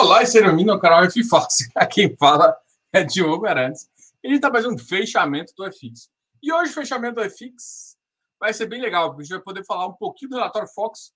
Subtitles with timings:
[0.00, 1.68] Olá e sejam bem-vindos ao canal FFox.
[1.90, 2.56] Quem fala
[2.92, 3.90] é Diogo Arantes.
[4.22, 6.08] Ele está fazendo um fechamento do FX.
[6.40, 7.96] E hoje o fechamento do FX
[8.38, 11.12] vai ser bem legal, porque a gente vai poder falar um pouquinho do relatório Fox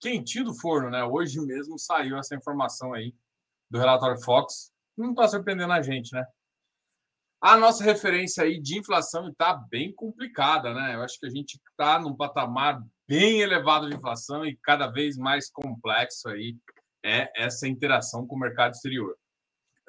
[0.00, 1.04] quentinho do forno, né?
[1.04, 3.14] Hoje mesmo saiu essa informação aí
[3.70, 4.72] do relatório Fox.
[4.96, 6.24] Não está surpreendendo a gente, né?
[7.42, 10.94] A nossa referência aí de inflação está bem complicada, né?
[10.94, 15.18] Eu acho que a gente está num patamar bem elevado de inflação e cada vez
[15.18, 16.56] mais complexo aí
[17.04, 19.14] é essa interação com o mercado exterior.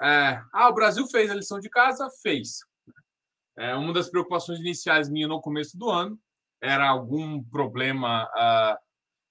[0.01, 2.09] É, ah, o Brasil fez a lição de casa?
[2.21, 2.59] Fez.
[3.57, 6.19] É, uma das preocupações iniciais minha no começo do ano
[6.61, 8.77] era algum problema uh,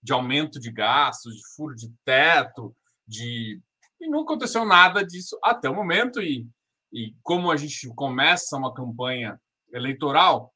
[0.03, 2.75] de aumento de gastos, de furo de teto,
[3.07, 3.61] de
[4.01, 6.23] e não aconteceu nada disso até o momento.
[6.23, 6.47] E,
[6.93, 9.41] e como a gente começa uma campanha
[9.73, 10.55] eleitoral,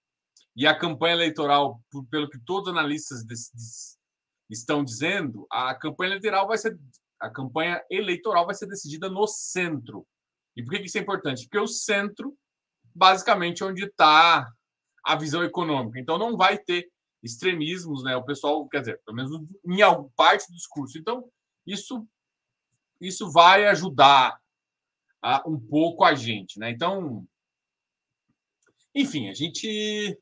[0.56, 3.24] e a campanha eleitoral, pelo que todos os analistas
[4.50, 6.76] estão dizendo, a campanha eleitoral vai ser
[7.20, 10.06] a campanha eleitoral vai ser decidida no centro.
[10.56, 11.44] E por que isso é importante?
[11.44, 12.36] Porque o centro,
[12.94, 14.50] basicamente, é onde está
[15.04, 15.98] a visão econômica.
[15.98, 16.90] Então, não vai ter
[17.22, 18.16] extremismos, né?
[18.16, 19.32] O pessoal, quer dizer, pelo menos
[19.64, 20.98] em alguma parte do discurso.
[20.98, 21.28] Então,
[21.66, 22.06] isso,
[23.00, 24.38] isso vai ajudar
[25.22, 26.70] a, um pouco a gente, né?
[26.70, 27.26] Então,
[28.94, 30.18] enfim, a gente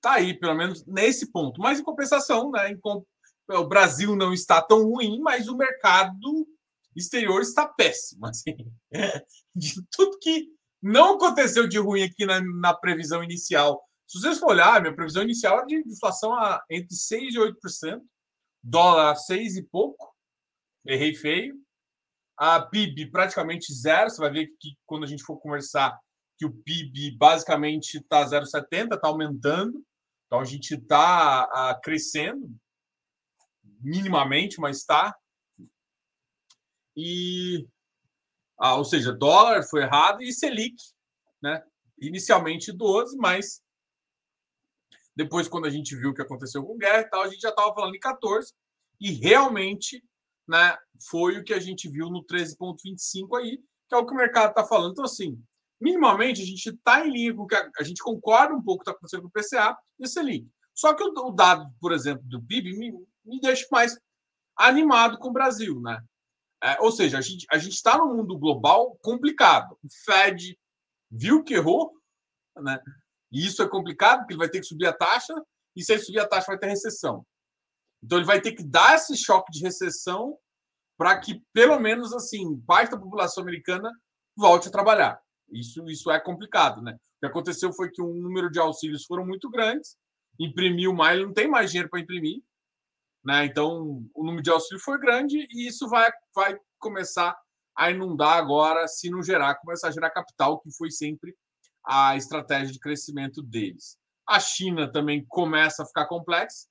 [0.00, 1.60] tá aí, pelo menos nesse ponto.
[1.60, 2.70] Mas, em compensação, né?
[2.70, 2.78] Em,
[3.48, 6.46] o Brasil não está tão ruim, mas o mercado
[6.94, 8.26] exterior está péssimo.
[8.26, 8.56] Assim,
[9.54, 10.48] de tudo que
[10.82, 13.82] não aconteceu de ruim aqui na, na previsão inicial.
[14.06, 18.00] Se vocês for olhar, minha previsão inicial era de inflação a, entre 6% e 8%,
[18.62, 20.14] dólar a 6 e pouco,
[20.86, 21.56] errei feio.
[22.36, 24.08] A PIB praticamente zero.
[24.08, 25.98] Você vai ver que quando a gente for conversar,
[26.38, 29.84] que o PIB basicamente está 0,70, está aumentando.
[30.26, 32.48] Então a gente está crescendo,
[33.80, 35.14] minimamente, mas está.
[36.96, 37.66] E,
[38.58, 40.76] ah, ou seja, dólar foi errado e Selic,
[41.42, 41.62] né?
[42.00, 43.62] Inicialmente 12, mas
[45.18, 47.48] depois, quando a gente viu o que aconteceu com guerra e tal, a gente já
[47.48, 48.54] estava falando em 14,
[49.00, 50.00] e realmente
[50.46, 50.76] né,
[51.10, 53.58] foi o que a gente viu no 13,25 aí,
[53.88, 54.92] que é o que o mercado está falando.
[54.92, 55.36] Então, assim,
[55.80, 58.90] minimamente a gente está em linha com que a, a, gente concorda um pouco com
[58.90, 60.48] o que está acontecendo com o PCA e Selic.
[60.72, 62.92] Só que o, o dado, por exemplo, do PIB me,
[63.28, 63.98] me deixa mais
[64.56, 66.00] animado com o Brasil, né?
[66.62, 69.78] É, ou seja, a gente a está num mundo global complicado.
[69.84, 70.58] O Fed
[71.10, 71.92] viu que errou,
[72.56, 72.80] né?
[73.30, 75.34] E isso é complicado, porque ele vai ter que subir a taxa,
[75.76, 77.24] e se ele subir a taxa, vai ter recessão.
[78.02, 80.36] Então, ele vai ter que dar esse choque de recessão
[80.96, 83.92] para que, pelo menos, assim, parte da população americana
[84.36, 85.20] volte a trabalhar.
[85.50, 86.92] Isso, isso é complicado, né?
[86.92, 89.96] O que aconteceu foi que o número de auxílios foram muito grandes,
[90.38, 92.42] imprimiu mais, não tem mais dinheiro para imprimir,
[93.24, 93.44] né?
[93.44, 97.36] Então, o número de auxílio foi grande e isso vai, vai começar
[97.76, 101.34] a inundar agora, se não gerar, começar a gerar capital, que foi sempre
[101.84, 103.96] a estratégia de crescimento deles.
[104.26, 106.66] A China também começa a ficar complexa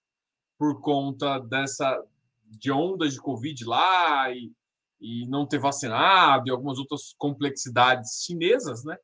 [0.59, 2.03] por conta dessa
[2.45, 4.51] de ondas de Covid lá e,
[4.99, 8.97] e não ter vacinado e algumas outras complexidades chinesas, né?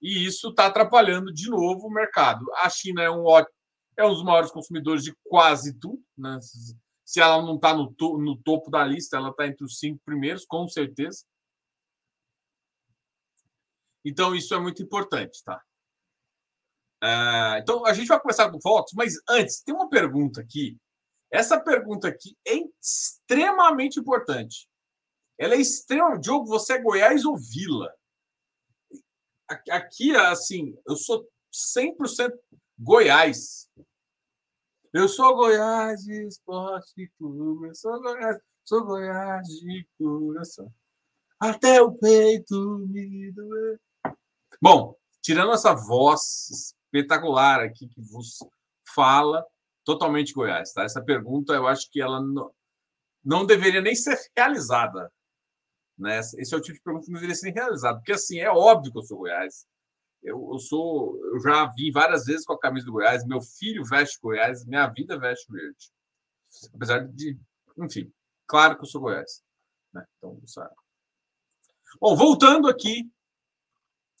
[0.00, 2.44] E isso está atrapalhando de novo o mercado.
[2.56, 3.54] A China é um ótimo
[3.96, 6.02] é um dos maiores consumidores de quase tudo.
[6.16, 6.38] Né?
[7.04, 10.00] Se ela não está no, to no topo da lista, ela está entre os cinco
[10.04, 11.24] primeiros, com certeza.
[14.04, 15.62] Então, isso é muito importante, tá?
[17.02, 20.78] É, então, a gente vai começar com fotos, mas antes, tem uma pergunta aqui.
[21.30, 24.68] Essa pergunta aqui é extremamente importante.
[25.38, 26.18] Ela é extrema.
[26.18, 27.92] Diogo, você é Goiás ou Vila?
[29.70, 32.32] Aqui, assim, eu sou 100%
[32.78, 33.68] Goiás.
[34.92, 37.68] Eu sou Goiás de Esporte Clube.
[37.68, 40.72] Eu sou Goiás, sou Goiás de coração.
[41.40, 43.80] Até o peito me doer.
[44.60, 48.38] Bom, tirando essa voz espetacular aqui que vos
[48.94, 49.44] fala,
[49.84, 50.84] totalmente Goiás, tá?
[50.84, 52.52] Essa pergunta eu acho que ela não,
[53.24, 55.10] não deveria nem ser realizada.
[55.98, 56.18] Né?
[56.18, 58.92] Esse é o tipo de pergunta que não deveria ser realizado, porque assim, é óbvio
[58.92, 59.66] que eu sou Goiás.
[60.22, 63.26] Eu, eu, sou, eu já vi várias vezes com a camisa do Goiás.
[63.26, 65.90] Meu filho veste Goiás, minha vida veste verde.
[66.74, 67.38] Apesar de,
[67.76, 68.12] enfim,
[68.46, 69.42] claro que eu sou Goiás.
[69.92, 70.06] Né?
[70.16, 70.74] Então, sabe.
[72.00, 73.10] Bom, voltando aqui,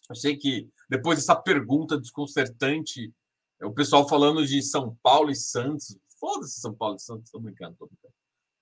[0.08, 3.14] eu sei que depois dessa pergunta desconcertante,
[3.60, 5.96] é o pessoal falando de São Paulo e Santos.
[6.18, 8.12] Foda-se São Paulo e Santos, tô brincando, tô brincando.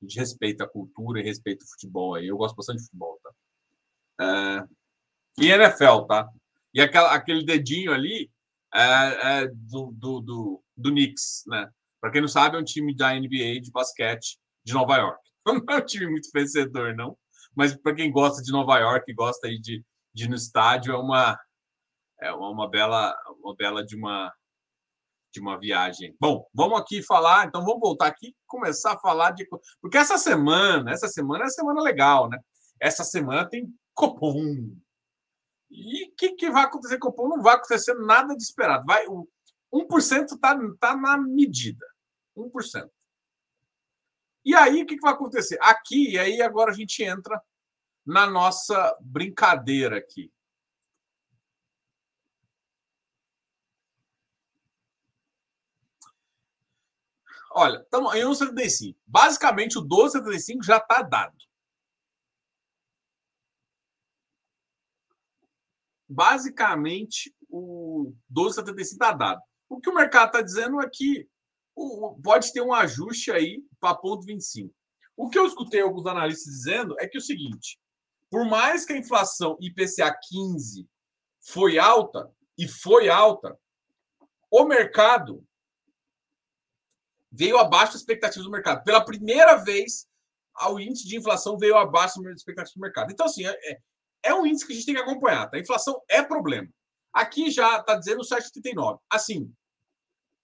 [0.01, 2.29] A gente respeita a cultura e respeita o futebol aí.
[2.29, 3.33] Eu gosto bastante de futebol, tá?
[4.21, 4.69] É...
[5.43, 6.31] E NFL, tá?
[6.72, 8.31] E aquela, aquele dedinho ali
[8.72, 11.69] é, é do, do, do, do Knicks, né?
[12.00, 15.20] Para quem não sabe, é um time da NBA de basquete de Nova York.
[15.46, 17.17] Não é um time muito vencedor, não.
[17.56, 19.82] mas para quem gosta de Nova York, gosta aí de,
[20.14, 21.38] de ir no estádio, é uma
[22.20, 24.32] é uma bela uma bela de uma
[25.32, 26.14] de uma viagem.
[26.20, 29.49] Bom, vamos aqui falar, então vamos voltar aqui começar a falar de
[29.81, 32.38] porque essa semana, essa semana é semana legal, né?
[32.78, 34.76] Essa semana tem Copom.
[35.70, 37.28] E o que, que vai acontecer com o Copom?
[37.28, 38.84] Não vai acontecer nada de esperado.
[38.84, 39.28] Vai, o
[39.72, 41.87] 1% está tá na medida.
[42.37, 42.90] 1%.
[44.44, 45.58] E aí, o que, que vai acontecer?
[45.61, 47.40] Aqui, e aí agora a gente entra
[48.05, 50.32] na nossa brincadeira aqui.
[57.52, 58.96] Olha, estamos em 1,75.
[59.06, 61.37] Basicamente, o 12,75 já está dado.
[66.12, 69.41] Basicamente, o 12,75 está dado.
[69.69, 71.29] O que o mercado está dizendo é que
[72.21, 74.75] pode ter um ajuste aí para ponto 25.
[75.17, 77.79] O que eu escutei alguns analistas dizendo é que o seguinte:
[78.29, 80.89] por mais que a inflação IPCA 15
[81.47, 82.29] foi alta
[82.59, 83.56] e foi alta,
[84.51, 85.47] o mercado
[87.31, 88.83] veio abaixo das expectativas do mercado.
[88.83, 90.09] Pela primeira vez,
[90.69, 93.13] o índice de inflação veio abaixo das expectativas do mercado.
[93.13, 93.81] Então, assim, é,
[94.22, 95.49] é um índice que a gente tem que acompanhar.
[95.49, 95.56] Tá?
[95.56, 96.69] A inflação é problema.
[97.12, 98.99] Aqui já está dizendo 7,39.
[99.11, 99.52] Assim,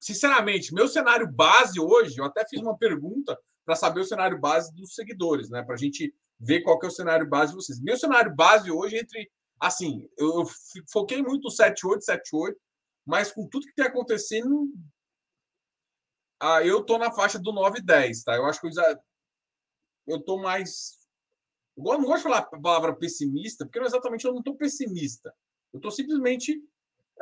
[0.00, 4.72] sinceramente, meu cenário base hoje, eu até fiz uma pergunta para saber o cenário base
[4.74, 5.62] dos seguidores, né?
[5.62, 7.80] Para a gente ver qual que é o cenário base de vocês.
[7.80, 9.30] Meu cenário base hoje, entre.
[9.60, 10.46] Assim, eu, eu
[10.90, 12.58] foquei muito no 78, 78,
[13.04, 14.70] mas com tudo que tem acontecendo,
[16.40, 18.36] ah, eu tô na faixa do 9 e 10, tá?
[18.36, 19.00] Eu acho que eu já.
[20.06, 20.98] Eu tô mais.
[21.76, 25.32] Eu não gosto de falar a palavra pessimista, porque não exatamente eu não tô pessimista.
[25.72, 26.58] Eu tô simplesmente.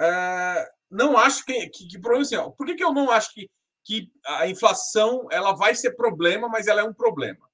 [0.00, 1.68] É, não acho que.
[1.68, 3.50] que, que problema assim, ó, Por que, que eu não acho que,
[3.84, 7.48] que a inflação ela vai ser problema, mas ela é um problema?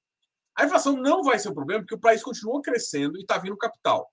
[0.55, 3.57] A inflação não vai ser um problema porque o país continua crescendo e está vindo
[3.57, 4.11] capital.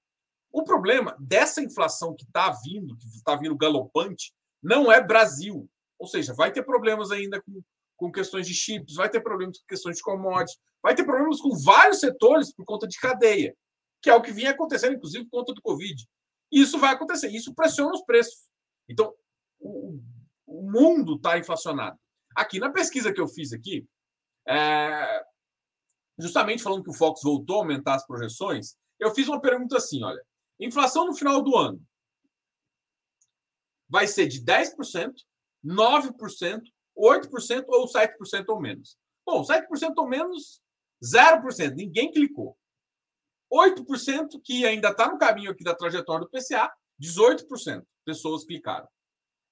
[0.50, 4.32] O problema dessa inflação que está vindo, que está vindo galopante,
[4.62, 5.68] não é Brasil.
[5.98, 7.60] Ou seja, vai ter problemas ainda com,
[7.98, 11.50] com questões de chips, vai ter problemas com questões de commodities, vai ter problemas com
[11.58, 13.54] vários setores por conta de cadeia,
[14.00, 16.08] que é o que vinha acontecendo, inclusive, por conta do Covid.
[16.50, 18.48] Isso vai acontecer, isso pressiona os preços.
[18.88, 19.12] Então,
[19.58, 20.00] o,
[20.46, 21.98] o mundo está inflacionado.
[22.34, 23.84] Aqui, na pesquisa que eu fiz aqui,
[24.46, 25.24] é,
[26.18, 30.04] justamente falando que o Fox voltou a aumentar as projeções, eu fiz uma pergunta assim:
[30.04, 30.24] olha,
[30.60, 31.82] inflação no final do ano
[33.88, 35.12] vai ser de 10%,
[35.64, 36.60] 9%,
[36.98, 38.96] 8% ou 7% ou menos.
[39.24, 40.60] Bom, 7% ou menos,
[41.02, 42.56] 0%, ninguém clicou.
[43.52, 48.88] 8% que ainda está no caminho aqui da trajetória do PCA, 18% pessoas clicaram.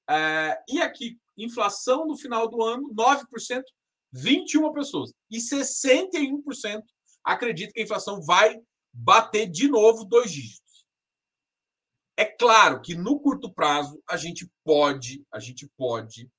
[0.09, 3.63] É, e aqui, inflação no final do ano, 9%,
[4.13, 5.13] 21 pessoas.
[5.31, 6.83] E 61%
[7.25, 8.61] acredita que a inflação vai
[8.93, 10.87] bater de novo dois dígitos.
[12.17, 16.31] É claro que no curto prazo a gente pode, a gente pode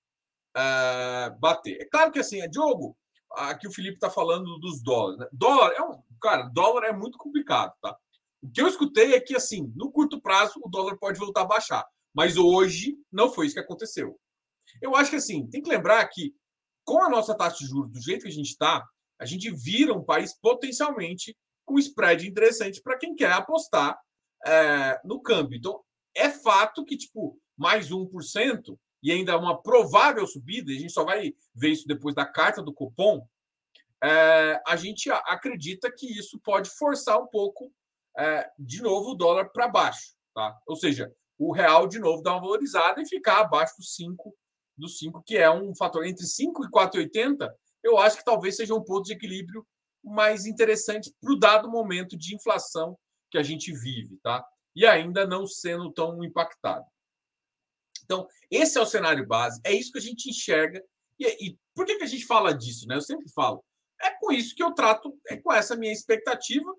[0.57, 1.81] uh, bater.
[1.81, 2.97] É claro que assim, é Diogo,
[3.31, 5.19] aqui o Felipe está falando dos dólares.
[5.19, 5.27] Né?
[5.31, 7.95] Dólar é um, cara, dólar é muito complicado, tá?
[8.41, 11.45] O que eu escutei é que assim, no curto prazo o dólar pode voltar a
[11.45, 14.19] baixar, mas hoje não foi isso que aconteceu.
[14.81, 16.33] Eu acho que assim, tem que lembrar que
[16.83, 18.85] com a nossa taxa de juros do jeito que a gente está,
[19.19, 23.99] a gente vira um país potencialmente com spread interessante para quem quer apostar
[24.45, 25.57] é, no câmbio.
[25.57, 25.83] Então,
[26.15, 31.33] é fato que, tipo, mais 1% e ainda uma provável subida, a gente só vai
[31.53, 33.27] ver isso depois da carta do cupom,
[34.03, 37.71] é, a gente acredita que isso pode forçar um pouco,
[38.17, 40.15] é, de novo, o dólar para baixo.
[40.33, 40.55] Tá?
[40.67, 44.35] Ou seja, o real, de novo, dá uma valorizada e ficar abaixo dos 5,
[44.75, 47.49] do 5 que é um fator entre 5 e 4,80,
[47.83, 49.65] eu acho que talvez seja um ponto de equilíbrio
[50.03, 52.97] mais interessante para o dado momento de inflação
[53.29, 54.45] que a gente vive, tá?
[54.75, 56.85] E ainda não sendo tão impactado.
[58.07, 60.81] Então, esse é o cenário base, é isso que a gente enxerga.
[61.19, 62.95] E, e por que, que a gente fala disso, né?
[62.95, 63.63] Eu sempre falo.
[64.01, 66.73] É com isso que eu trato, é com essa minha expectativa.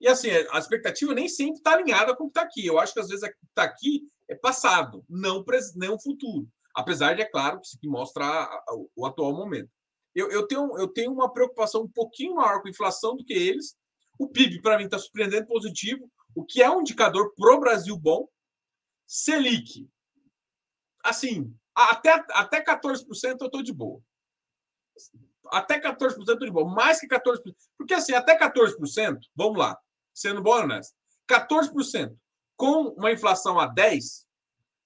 [0.00, 2.64] E assim, a expectativa nem sempre está alinhada com o que está aqui.
[2.64, 5.44] Eu acho que às vezes o que está aqui é passado, não,
[5.74, 6.46] não futuro.
[6.74, 8.48] Apesar de, é claro, que mostra
[8.94, 9.68] o atual momento.
[10.14, 13.32] Eu, eu, tenho, eu tenho uma preocupação um pouquinho maior com a inflação do que
[13.32, 13.76] eles,
[14.18, 17.96] o PIB, para mim, está surpreendendo positivo, o que é um indicador para o Brasil
[17.96, 18.28] bom.
[19.06, 19.88] Selic,
[21.08, 23.04] assim, até, até 14%
[23.40, 24.00] eu estou de boa.
[25.50, 26.68] Até 14% eu estou de boa.
[26.68, 27.40] Mais que 14%.
[27.76, 29.78] Porque, assim, até 14%, vamos lá,
[30.14, 30.94] sendo bom honesto,
[31.28, 32.16] 14%
[32.56, 34.26] com uma inflação a 10%,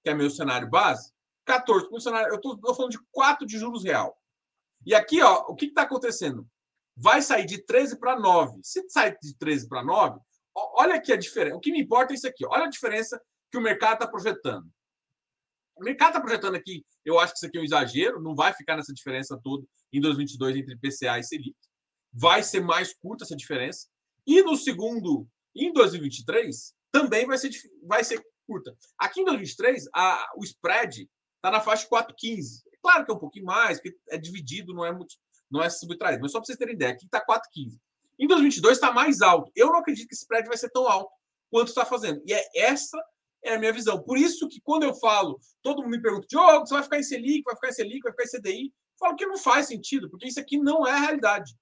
[0.04, 1.12] que é meu cenário base,
[1.48, 4.16] 14%, cenário, eu estou falando de 4% de juros real.
[4.84, 6.46] E aqui, ó, o que está acontecendo?
[6.96, 8.60] vai sair de 13 para 9.
[8.62, 10.20] Se sair de 13 para 9,
[10.54, 11.56] olha aqui a diferença.
[11.56, 12.44] O que me importa é isso aqui.
[12.46, 14.66] Olha a diferença que o mercado está projetando.
[15.82, 18.52] O mercado está projetando aqui, eu acho que isso aqui é um exagero, não vai
[18.52, 21.56] ficar nessa diferença toda em 2022 entre PCA e Selic.
[22.12, 23.88] Vai ser mais curta essa diferença.
[24.24, 27.50] E no segundo, em 2023, também vai ser,
[27.82, 28.76] vai ser curta.
[28.96, 32.62] Aqui em 2023, a, o spread está na faixa 4,15.
[32.80, 35.16] Claro que é um pouquinho mais, porque é dividido, não é muito,
[35.50, 36.22] não é subtraído.
[36.22, 37.76] Mas só para vocês terem ideia, aqui está 4,15.
[38.20, 39.50] Em 2022 está mais alto.
[39.56, 41.10] Eu não acredito que esse spread vai ser tão alto
[41.50, 42.22] quanto está fazendo.
[42.24, 43.02] E é essa
[43.44, 44.02] é a minha visão.
[44.02, 47.02] Por isso que quando eu falo, todo mundo me pergunta, Diogo, você vai ficar em
[47.02, 48.64] Selic, vai ficar em Selic, vai ficar em CDI?
[48.66, 51.56] Eu falo que não faz sentido, porque isso aqui não é a realidade.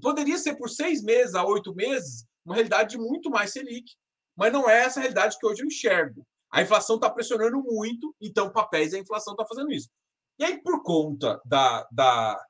[0.00, 3.92] Poderia ser por seis meses a oito meses uma realidade muito mais Selic,
[4.36, 6.26] mas não é essa realidade que hoje eu enxergo.
[6.50, 9.88] A inflação está pressionando muito, então papéis a inflação está fazendo isso.
[10.38, 12.42] E aí, por conta da, da,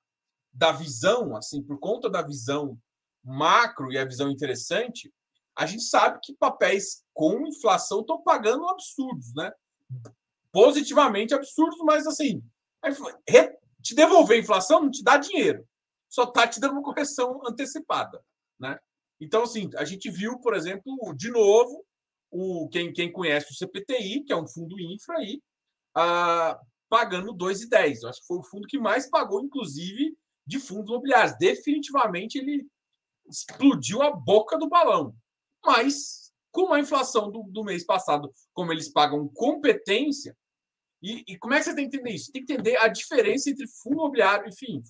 [0.53, 2.79] da visão, assim, por conta da visão
[3.25, 5.13] macro e a visão interessante,
[5.57, 9.53] a gente sabe que papéis com inflação estão pagando absurdos, né?
[10.53, 12.41] Positivamente absurdos, mas assim,
[13.83, 15.67] te devolver a inflação não te dá dinheiro,
[16.09, 18.25] só está te dando uma correção antecipada,
[18.57, 18.79] né?
[19.21, 21.85] Então, assim, a gente viu, por exemplo, de novo,
[22.31, 25.43] o, quem, quem conhece o CPTI, que é um fundo infra aí,
[25.97, 26.57] ah,
[26.89, 27.99] pagando 2,10.
[28.05, 31.37] Eu acho que foi o fundo que mais pagou, inclusive, de fundos imobiliários.
[31.37, 32.65] Definitivamente ele
[33.29, 35.13] explodiu a boca do balão.
[35.67, 36.28] Mas,
[36.67, 40.37] com a inflação do, do mês passado, como eles pagam competência,
[41.01, 42.33] e, e, como é que você tem que entender isso?
[42.33, 44.83] Tem que entender a diferença entre fundo imobiliário e FII.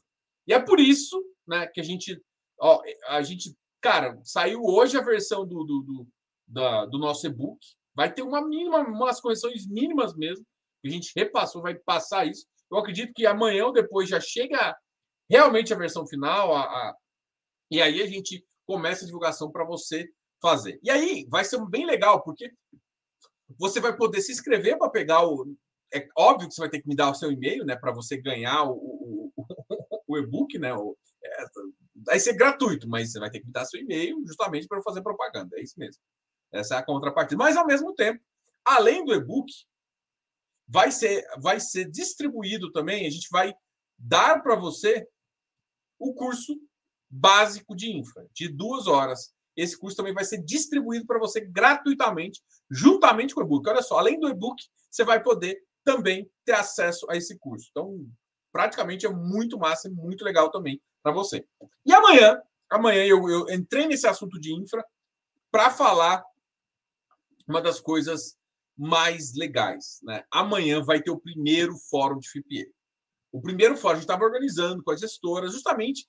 [0.46, 2.18] E é por isso né, que a gente,
[2.58, 6.08] ó, a gente, cara, saiu hoje a versão do, do, do,
[6.46, 7.58] da, do nosso e-book.
[7.94, 10.46] Vai ter uma mínima, umas correções mínimas mesmo.
[10.82, 12.46] A gente repassou, vai passar isso.
[12.70, 14.74] Eu acredito que amanhã ou depois já chega
[15.28, 16.96] realmente a versão final, a, a
[17.70, 20.08] e aí a gente começa a divulgação para você
[20.40, 20.78] fazer.
[20.82, 22.52] E aí vai ser bem legal, porque
[23.58, 25.54] você vai poder se inscrever para pegar o.
[25.92, 28.20] É óbvio que você vai ter que me dar o seu e-mail, né, para você
[28.20, 29.32] ganhar o, o,
[30.06, 30.74] o, e-book, né?
[30.74, 31.44] O, é,
[32.04, 35.02] vai ser gratuito, mas você vai ter que me dar seu e-mail justamente para fazer
[35.02, 35.58] propaganda.
[35.58, 36.00] É isso mesmo.
[36.52, 37.38] Essa é a contrapartida.
[37.38, 38.22] Mas ao mesmo tempo,
[38.64, 39.50] além do e-book,
[40.66, 43.06] vai ser, vai ser distribuído também.
[43.06, 43.54] A gente vai
[43.98, 45.08] dar para você
[45.98, 46.54] o curso
[47.10, 52.40] básico de infra, de duas horas esse curso também vai ser distribuído para você gratuitamente,
[52.70, 53.68] juntamente com o e-book.
[53.68, 57.68] Olha só, além do e-book, você vai poder também ter acesso a esse curso.
[57.70, 58.06] Então,
[58.52, 61.44] praticamente é muito massa e muito legal também para você.
[61.84, 64.84] E amanhã, amanhã eu, eu entrei nesse assunto de infra
[65.50, 66.24] para falar
[67.46, 68.36] uma das coisas
[68.76, 69.98] mais legais.
[70.04, 70.22] Né?
[70.30, 72.72] Amanhã vai ter o primeiro fórum de FIPE.
[73.32, 76.06] O primeiro fórum a gente estava organizando com as gestoras, justamente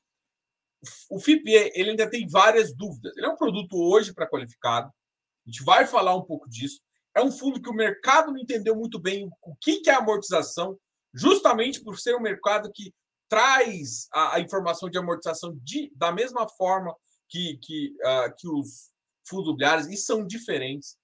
[1.09, 3.15] o FIP ele ainda tem várias dúvidas.
[3.15, 4.87] Ele é um produto hoje para qualificado.
[4.87, 6.81] A gente vai falar um pouco disso.
[7.15, 10.79] É um fundo que o mercado não entendeu muito bem o que é amortização,
[11.13, 12.93] justamente por ser um mercado que
[13.27, 16.95] traz a, a informação de amortização de, da mesma forma
[17.27, 18.91] que, que, uh, que os
[19.27, 20.97] fundos imobiliários e são diferentes.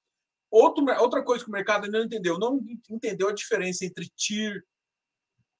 [0.49, 4.63] Outro, outra coisa que o mercado não entendeu, não entendeu a diferença entre TIR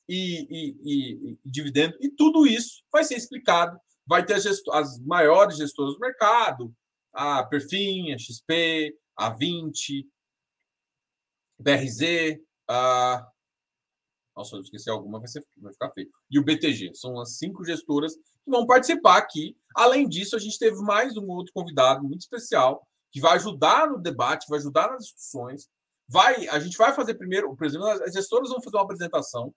[0.07, 5.58] e, e, e, e dividendo, e tudo isso vai ser explicado vai ter as maiores
[5.58, 6.74] gestoras do mercado,
[7.14, 10.08] a Perfin, a XP, a 20,
[11.60, 13.28] BRZ, a.
[14.36, 16.10] Nossa, eu esqueci alguma, vai, ser, vai ficar feio.
[16.30, 16.94] E o BTG.
[16.94, 19.56] São as cinco gestoras que vão participar aqui.
[19.74, 23.98] Além disso, a gente teve mais um outro convidado muito especial que vai ajudar no
[23.98, 25.70] debate, vai ajudar nas discussões.
[26.08, 29.56] Vai, a gente vai fazer primeiro, por exemplo, as gestoras vão fazer uma apresentação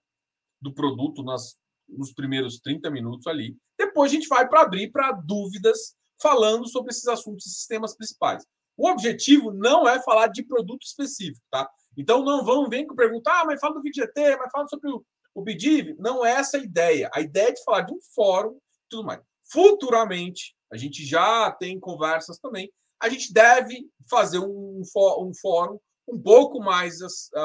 [0.61, 1.57] do produto nas
[1.89, 3.57] nos primeiros 30 minutos ali.
[3.89, 8.45] Depois a gente vai para abrir para dúvidas falando sobre esses assuntos e sistemas principais.
[8.77, 11.67] O objetivo não é falar de produto específico, tá?
[11.97, 15.03] Então não vão com perguntar, ah, mas fala do VGT, mas fala sobre o,
[15.33, 15.95] o BDIV.
[15.97, 17.09] Não é essa a ideia.
[17.13, 19.21] A ideia é de falar de um fórum e tudo mais.
[19.51, 22.71] Futuramente, a gente já tem conversas também.
[23.01, 26.99] A gente deve fazer um, um fórum um pouco mais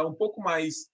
[0.06, 0.88] um pouco mais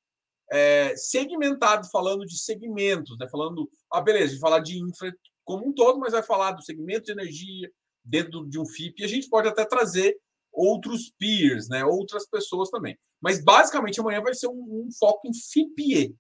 [0.53, 3.29] é, segmentado, falando de segmentos, né?
[3.29, 5.13] falando, ah, beleza, de falar de infra
[5.51, 7.69] como um todo, mas vai falar do segmento de energia
[8.05, 10.17] dentro de um FIP, e a gente pode até trazer
[10.53, 11.85] outros peers, né?
[11.85, 12.97] outras pessoas também.
[13.21, 16.15] Mas basicamente amanhã vai ser um, um foco em FIPE,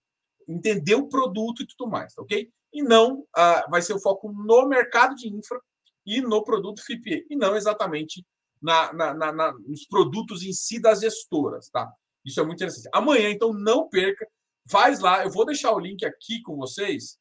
[0.48, 2.50] entender o produto e tudo mais, tá ok?
[2.72, 5.60] E não ah, vai ser o foco no mercado de infra
[6.04, 8.24] e no produto FIPE, e não exatamente
[8.60, 11.88] na, na, na, na, nos produtos em si das gestoras, tá?
[12.24, 12.88] Isso é muito interessante.
[12.92, 14.26] Amanhã, então, não perca.
[14.68, 15.24] Faz lá.
[15.24, 17.16] Eu vou deixar o link aqui com vocês.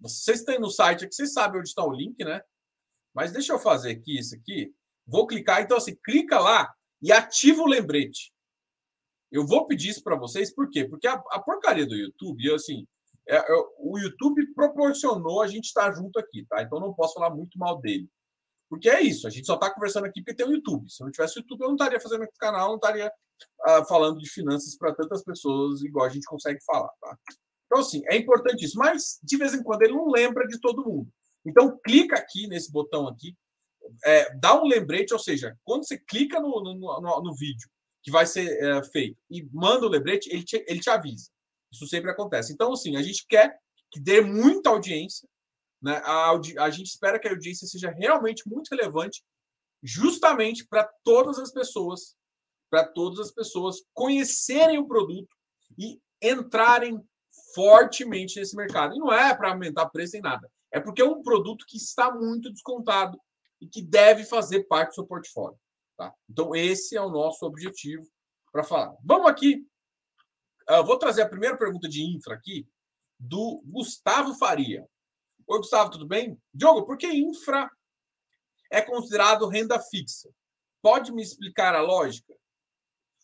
[0.00, 2.40] Vocês têm no site aqui, vocês sabem onde está o link, né?
[3.14, 4.72] Mas deixa eu fazer aqui isso aqui.
[5.06, 5.62] Vou clicar.
[5.62, 8.32] Então, assim, clica lá e ativa o lembrete.
[9.30, 10.86] Eu vou pedir isso para vocês, por quê?
[10.88, 12.86] Porque a, a porcaria do YouTube, assim,
[13.28, 13.44] é, é,
[13.78, 16.62] o YouTube proporcionou a gente estar junto aqui, tá?
[16.62, 18.08] Então não posso falar muito mal dele.
[18.70, 20.90] Porque é isso, a gente só está conversando aqui porque tem o YouTube.
[20.90, 23.08] Se não tivesse o YouTube, eu não estaria fazendo esse canal, não estaria
[23.66, 27.18] uh, falando de finanças para tantas pessoas igual a gente consegue falar, tá?
[27.68, 28.78] Então, assim, é importante isso.
[28.78, 31.08] Mas, de vez em quando, ele não lembra de todo mundo.
[31.46, 33.36] Então, clica aqui nesse botão aqui,
[34.04, 37.68] é, dá um lembrete, ou seja, quando você clica no, no, no, no vídeo
[38.02, 41.30] que vai ser é, feito e manda o lembrete, ele te, ele te avisa.
[41.70, 42.52] Isso sempre acontece.
[42.52, 43.58] Então, assim, a gente quer
[43.90, 45.28] que dê muita audiência,
[45.80, 46.00] né?
[46.04, 49.22] A, a gente espera que a audiência seja realmente muito relevante,
[49.82, 52.16] justamente para todas as pessoas,
[52.70, 55.34] para todas as pessoas conhecerem o produto
[55.78, 57.00] e entrarem
[57.54, 58.94] fortemente nesse mercado.
[58.94, 60.50] E não é para aumentar preço nem nada.
[60.72, 63.18] É porque é um produto que está muito descontado
[63.60, 65.58] e que deve fazer parte do seu portfólio.
[65.96, 66.14] Tá?
[66.28, 68.06] Então, esse é o nosso objetivo
[68.52, 68.94] para falar.
[69.04, 69.66] Vamos aqui.
[70.70, 72.68] Uh, vou trazer a primeira pergunta de infra aqui
[73.18, 74.86] do Gustavo Faria.
[75.46, 76.38] Oi, Gustavo, tudo bem?
[76.52, 77.70] Diogo, por que infra
[78.70, 80.30] é considerado renda fixa?
[80.82, 82.34] Pode me explicar a lógica?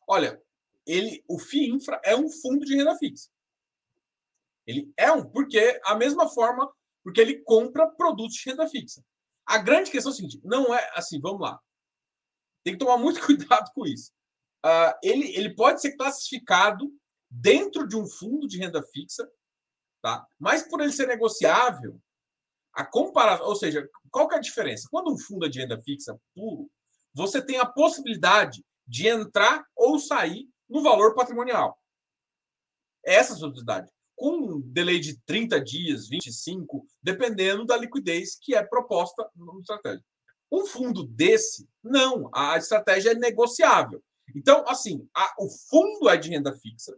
[0.09, 0.43] Olha,
[0.87, 3.31] ele, o FII Infra é um fundo de renda fixa.
[4.67, 6.71] Ele é um, porque a mesma forma,
[7.03, 9.05] porque ele compra produtos de renda fixa.
[9.47, 11.61] A grande questão é a seguinte: não é assim, vamos lá.
[12.65, 14.11] Tem que tomar muito cuidado com isso.
[14.65, 16.91] Uh, ele, ele pode ser classificado
[17.31, 19.29] dentro de um fundo de renda fixa,
[20.01, 20.27] tá?
[20.39, 22.01] mas por ele ser negociável,
[22.73, 24.89] a comparação, ou seja, qual que é a diferença?
[24.91, 26.71] Quando um fundo é de renda fixa puro,
[27.13, 31.79] você tem a possibilidade de entrar ou sair no valor patrimonial.
[33.05, 38.55] Essa é a possibilidade com um delay de 30 dias, 25, dependendo da liquidez que
[38.55, 40.05] é proposta no estratégia.
[40.51, 44.03] Um fundo desse, não, a estratégia é negociável.
[44.35, 46.97] Então, assim, a, o fundo é de renda fixa.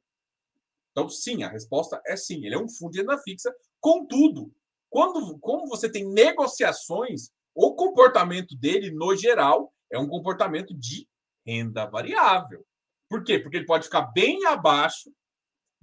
[0.91, 3.55] Então, sim, a resposta é sim, ele é um fundo de renda fixa.
[3.81, 4.53] Contudo,
[4.91, 11.09] quando como você tem negociações, o comportamento dele, no geral, é um comportamento de
[11.47, 12.65] renda variável.
[13.09, 13.39] Por quê?
[13.39, 15.11] Porque ele pode ficar bem abaixo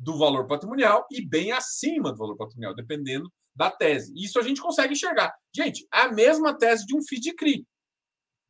[0.04, 4.14] do valor patrimonial e bem acima do valor patrimonial, dependendo da tese.
[4.16, 5.34] Isso a gente consegue enxergar.
[5.56, 7.68] Gente, é a mesma tese de um FII de CRI.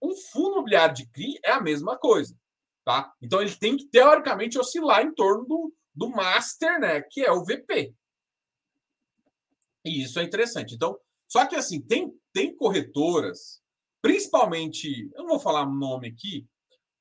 [0.02, 2.36] Um fundo imobiliário de CRI é a mesma coisa.
[2.86, 3.14] Tá?
[3.22, 7.02] Então ele tem que, teoricamente, oscilar em torno do, do master, né?
[7.02, 7.94] Que é o VP.
[9.86, 10.76] E isso é interessante.
[10.76, 13.62] Então, só que assim, tem, tem corretoras,
[14.02, 16.46] principalmente, eu não vou falar o nome aqui,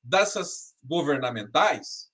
[0.01, 2.11] dessas governamentais,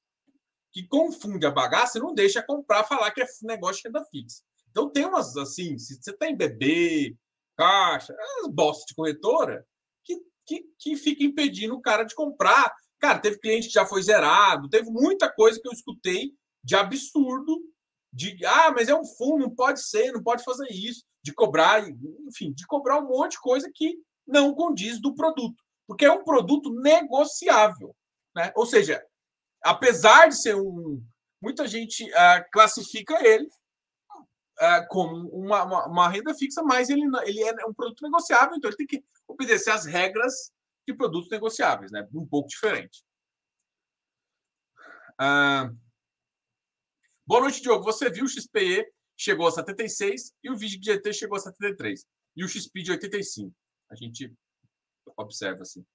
[0.71, 4.43] que confunde a bagaça e não deixa comprar falar que é negócio de renda fixa.
[4.69, 7.15] Então tem umas assim, se você tem bebê,
[7.57, 9.65] caixa, as bostas de corretora
[10.03, 12.73] que, que, que fica impedindo o cara de comprar.
[12.99, 17.59] Cara, teve cliente que já foi zerado, teve muita coisa que eu escutei de absurdo,
[18.11, 21.87] de ah, mas é um fundo, não pode ser, não pode fazer isso, de cobrar,
[22.27, 26.23] enfim, de cobrar um monte de coisa que não condiz do produto, porque é um
[26.23, 27.95] produto negociável,
[28.35, 28.51] né?
[28.55, 29.03] Ou seja,
[29.63, 31.03] apesar de ser um.
[31.41, 37.41] Muita gente uh, classifica ele uh, como uma, uma, uma, renda fixa, mas ele, ele
[37.41, 40.51] é um produto negociável, então ele tem que obedecer às regras
[40.85, 42.05] de produtos negociáveis, né?
[42.13, 43.05] Um pouco diferente.
[45.13, 45.77] Uh,
[47.25, 47.85] boa noite, Diogo.
[47.85, 48.85] Você viu o XPE
[49.19, 52.05] chegou a 76 e o VGT chegou a 73
[52.37, 53.53] e o XP de 85.
[53.91, 54.33] A gente
[55.17, 55.85] observa assim.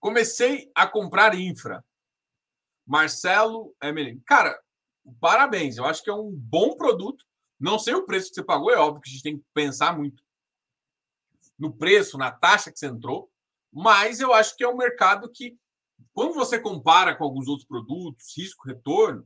[0.00, 1.84] Comecei a comprar infra.
[2.86, 4.20] Marcelo Emelin.
[4.26, 4.58] Cara,
[5.20, 5.76] parabéns.
[5.76, 7.24] Eu acho que é um bom produto.
[7.58, 9.96] Não sei o preço que você pagou, é óbvio que a gente tem que pensar
[9.96, 10.22] muito
[11.60, 13.30] no preço, na taxa que você entrou,
[13.70, 15.58] mas eu acho que é um mercado que,
[16.14, 19.20] quando você compara com alguns outros produtos, risco, retorno,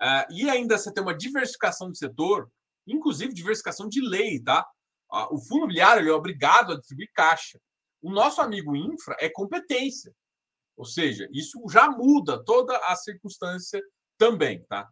[0.00, 2.50] uh, e ainda você tem uma diversificação de setor,
[2.86, 4.68] inclusive diversificação de lei, tá?
[5.10, 7.58] Uh, o fundo imobiliário é obrigado a distribuir caixa.
[8.00, 10.14] O nosso amigo infra é competência.
[10.76, 13.82] Ou seja, isso já muda toda a circunstância
[14.16, 14.88] também, tá?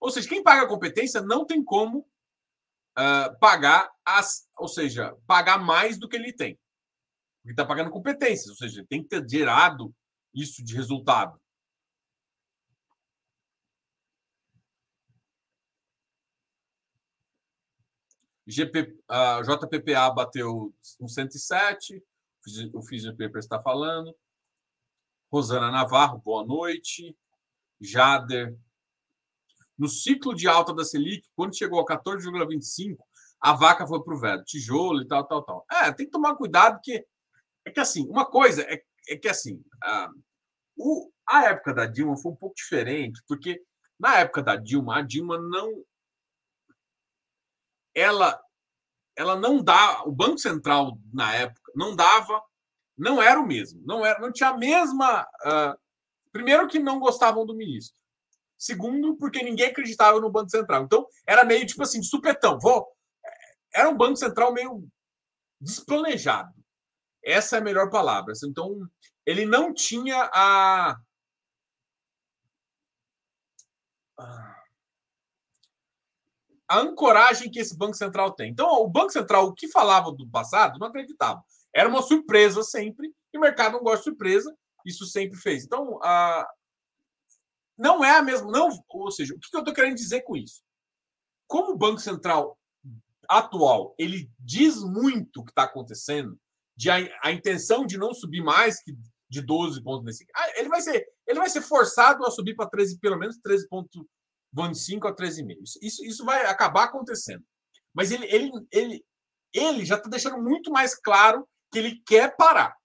[0.00, 2.00] Ou seja, quem paga a competência não tem como
[2.98, 6.58] uh, pagar as, ou seja, pagar mais do que ele tem.
[7.40, 9.92] Porque está pagando competências, ou seja, tem que ter gerado
[10.32, 11.41] isso de resultado.
[18.46, 22.02] GP, a JPPA bateu um 107,
[22.72, 22.80] o
[23.16, 24.14] Papers está falando.
[25.32, 27.16] Rosana Navarro, boa noite.
[27.80, 28.56] Jader.
[29.76, 32.96] no ciclo de alta da Selic, quando chegou a 14,25,
[33.40, 35.66] a vaca foi para o velho, tijolo e tal, tal, tal.
[35.70, 37.04] É, tem que tomar cuidado, que
[37.64, 40.10] é que assim, uma coisa é, é que assim, a,
[40.76, 43.60] o, a época da Dilma foi um pouco diferente, porque
[43.98, 45.84] na época da Dilma, a Dilma não.
[47.94, 48.40] Ela,
[49.16, 50.02] ela não dá.
[50.04, 52.42] O Banco Central, na época, não dava.
[52.96, 53.82] Não era o mesmo.
[53.84, 55.22] Não, era, não tinha a mesma.
[55.44, 55.78] Uh,
[56.30, 57.96] primeiro, que não gostavam do ministro.
[58.58, 60.84] Segundo, porque ninguém acreditava no Banco Central.
[60.84, 62.58] Então, era meio tipo assim, supetão.
[62.60, 62.86] Vou...
[63.74, 64.86] Era um Banco Central meio
[65.60, 66.52] despranejado.
[67.24, 68.32] Essa é a melhor palavra.
[68.44, 68.80] Então,
[69.24, 70.96] ele não tinha a.
[74.18, 74.51] A
[76.80, 78.50] ancoragem que esse Banco Central tem.
[78.50, 81.42] Então, o Banco Central, o que falava do passado, não acreditava.
[81.74, 84.54] Era uma surpresa sempre, e o mercado não gosta de surpresa,
[84.86, 85.64] isso sempre fez.
[85.64, 86.48] Então, a...
[87.76, 88.50] não é a mesma.
[88.50, 90.62] Não, ou seja, o que eu estou querendo dizer com isso?
[91.46, 92.58] Como o Banco Central
[93.28, 96.38] atual ele diz muito o que está acontecendo,
[96.76, 98.96] de a, a, intenção de não subir mais que
[99.28, 100.26] de 12 pontos nesse.
[100.34, 103.38] Ah, ele vai ser, ele vai ser forçado a subir para 13, pelo menos
[104.54, 105.62] 13,25 a 13,5.
[105.62, 107.44] Isso, isso, isso vai acabar acontecendo.
[107.94, 109.04] Mas ele, ele, ele,
[109.52, 112.76] ele já está deixando muito mais claro que ele quer parar.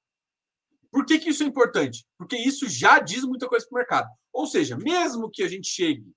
[0.92, 2.06] Por que, que isso é importante?
[2.18, 4.10] Porque isso já diz muita coisa para o mercado.
[4.32, 6.10] Ou seja, mesmo que a gente chegue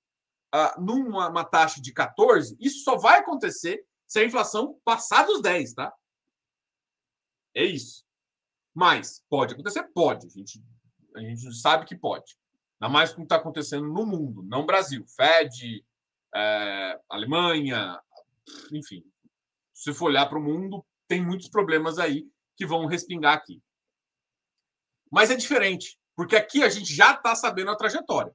[0.54, 5.74] uh, numa taxa de 14, isso só vai acontecer se a inflação passar dos 10,
[5.74, 5.92] tá?
[7.54, 8.04] É isso.
[8.74, 9.82] Mas pode acontecer?
[9.92, 10.26] Pode.
[10.26, 10.62] A gente,
[11.14, 12.36] a gente sabe que pode.
[12.80, 15.04] Ainda mais com o que está acontecendo no mundo, não Brasil.
[15.06, 15.84] Fed,
[16.34, 18.00] é, Alemanha,
[18.72, 19.04] enfim.
[19.74, 23.62] Se for olhar para o mundo, tem muitos problemas aí que vão respingar aqui.
[25.10, 28.34] Mas é diferente, porque aqui a gente já está sabendo a trajetória.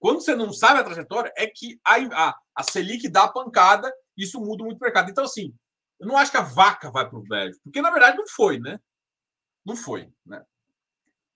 [0.00, 4.40] Quando você não sabe a trajetória, é que a, a, a Selic dá pancada, isso
[4.40, 5.10] muda muito o mercado.
[5.10, 5.54] Então, assim,
[6.00, 8.58] eu não acho que a vaca vai para o velho, porque na verdade não foi,
[8.58, 8.80] né?
[9.64, 10.44] Não foi, né?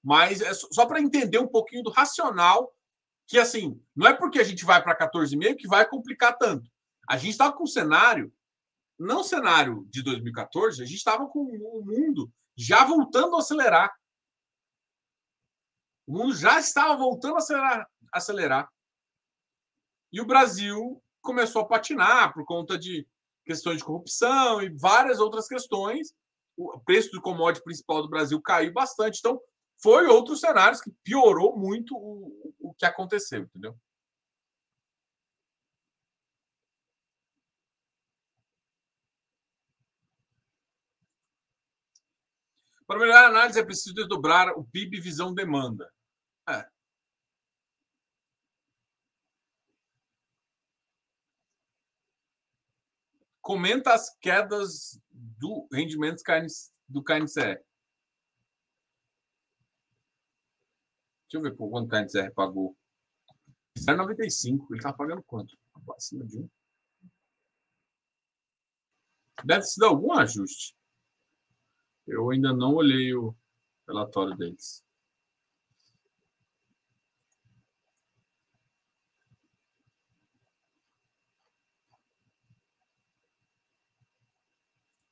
[0.07, 2.73] Mas é só para entender um pouquinho do racional,
[3.27, 6.71] que assim, não é porque a gente vai para 14,5 que vai complicar tanto.
[7.11, 8.33] A gente estava com um cenário,
[8.97, 13.92] não cenário de 2014, a gente estava com o mundo já voltando a acelerar.
[16.07, 18.73] O mundo já estava voltando a acelerar, acelerar.
[20.12, 23.05] E o Brasil começou a patinar por conta de
[23.45, 26.14] questões de corrupção e várias outras questões.
[26.57, 29.19] O preço do commodity principal do Brasil caiu bastante.
[29.19, 29.42] Então,
[29.83, 33.79] foi outros cenários que piorou muito o, o que aconteceu, entendeu?
[42.87, 45.93] Para melhorar a análise, é preciso desdobrar o PIB visão demanda.
[46.49, 46.65] É.
[53.47, 56.21] comenta as quedas do rendimento
[56.89, 57.66] do KNCR.
[61.27, 62.77] Deixa eu ver por quanto o KNCR pagou.
[63.77, 64.67] 0,95.
[64.71, 65.57] Ele está pagando quanto?
[65.97, 66.49] Acima de um.
[69.45, 70.75] Deve sido algum ajuste.
[72.07, 73.35] Eu ainda não olhei o
[73.87, 74.85] relatório deles.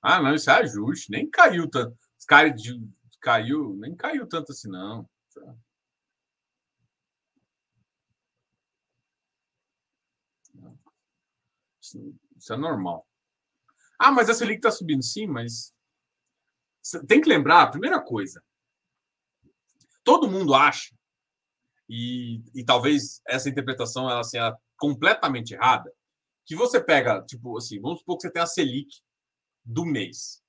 [0.00, 1.10] Ah, não, isso é ajuste.
[1.10, 1.96] Nem caiu tanto.
[2.28, 2.54] Cai,
[3.20, 5.08] caiu, nem caiu tanto assim, não.
[12.36, 13.06] Isso é normal.
[13.98, 15.74] Ah, mas a Selic está subindo, sim, mas
[17.06, 18.42] tem que lembrar, a primeira coisa,
[20.02, 20.94] todo mundo acha,
[21.88, 25.92] e, e talvez essa interpretação ela seja completamente errada,
[26.44, 29.02] que você pega, tipo assim, vamos supor que você tem a Selic
[29.64, 30.42] do mês.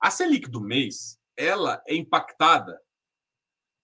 [0.00, 2.80] A Selic do mês, ela é impactada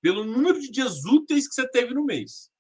[0.01, 2.51] pelo número de dias úteis que você teve no mês.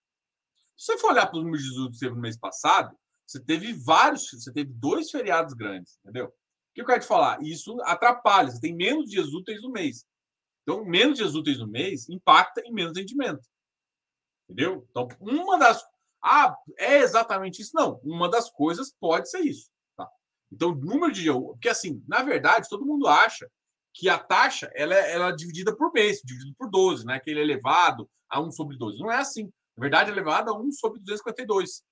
[0.76, 2.36] Se você for olhar para os números de dias úteis que você teve no mês
[2.36, 2.96] passado,
[3.32, 6.26] você teve vários, você teve dois feriados grandes, entendeu?
[6.26, 6.32] O
[6.74, 7.42] que eu quero te falar?
[7.42, 10.04] Isso atrapalha, você tem menos dias úteis no mês.
[10.62, 13.42] Então, menos dias úteis no mês impacta em menos rendimento.
[14.48, 14.86] Entendeu?
[14.90, 15.82] Então, uma das.
[16.22, 17.72] Ah, é exatamente isso?
[17.74, 17.98] Não.
[18.04, 19.70] Uma das coisas pode ser isso.
[20.52, 21.32] Então, o número de.
[21.32, 23.50] Porque, assim, na verdade, todo mundo acha
[23.94, 27.18] que a taxa ela é, ela é dividida por mês, dividida por 12, né?
[27.18, 28.98] Que ele é elevado a 1 sobre 12.
[28.98, 29.50] Não é assim.
[29.76, 31.82] Na verdade, é elevado a 1 sobre 252.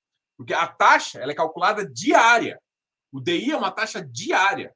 [0.40, 2.58] Porque a taxa ela é calculada diária.
[3.12, 4.74] O DI é uma taxa diária.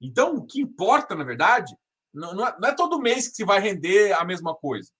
[0.00, 1.76] Então, o que importa, na verdade,
[2.12, 4.92] não, não, é, não é todo mês que se vai render a mesma coisa.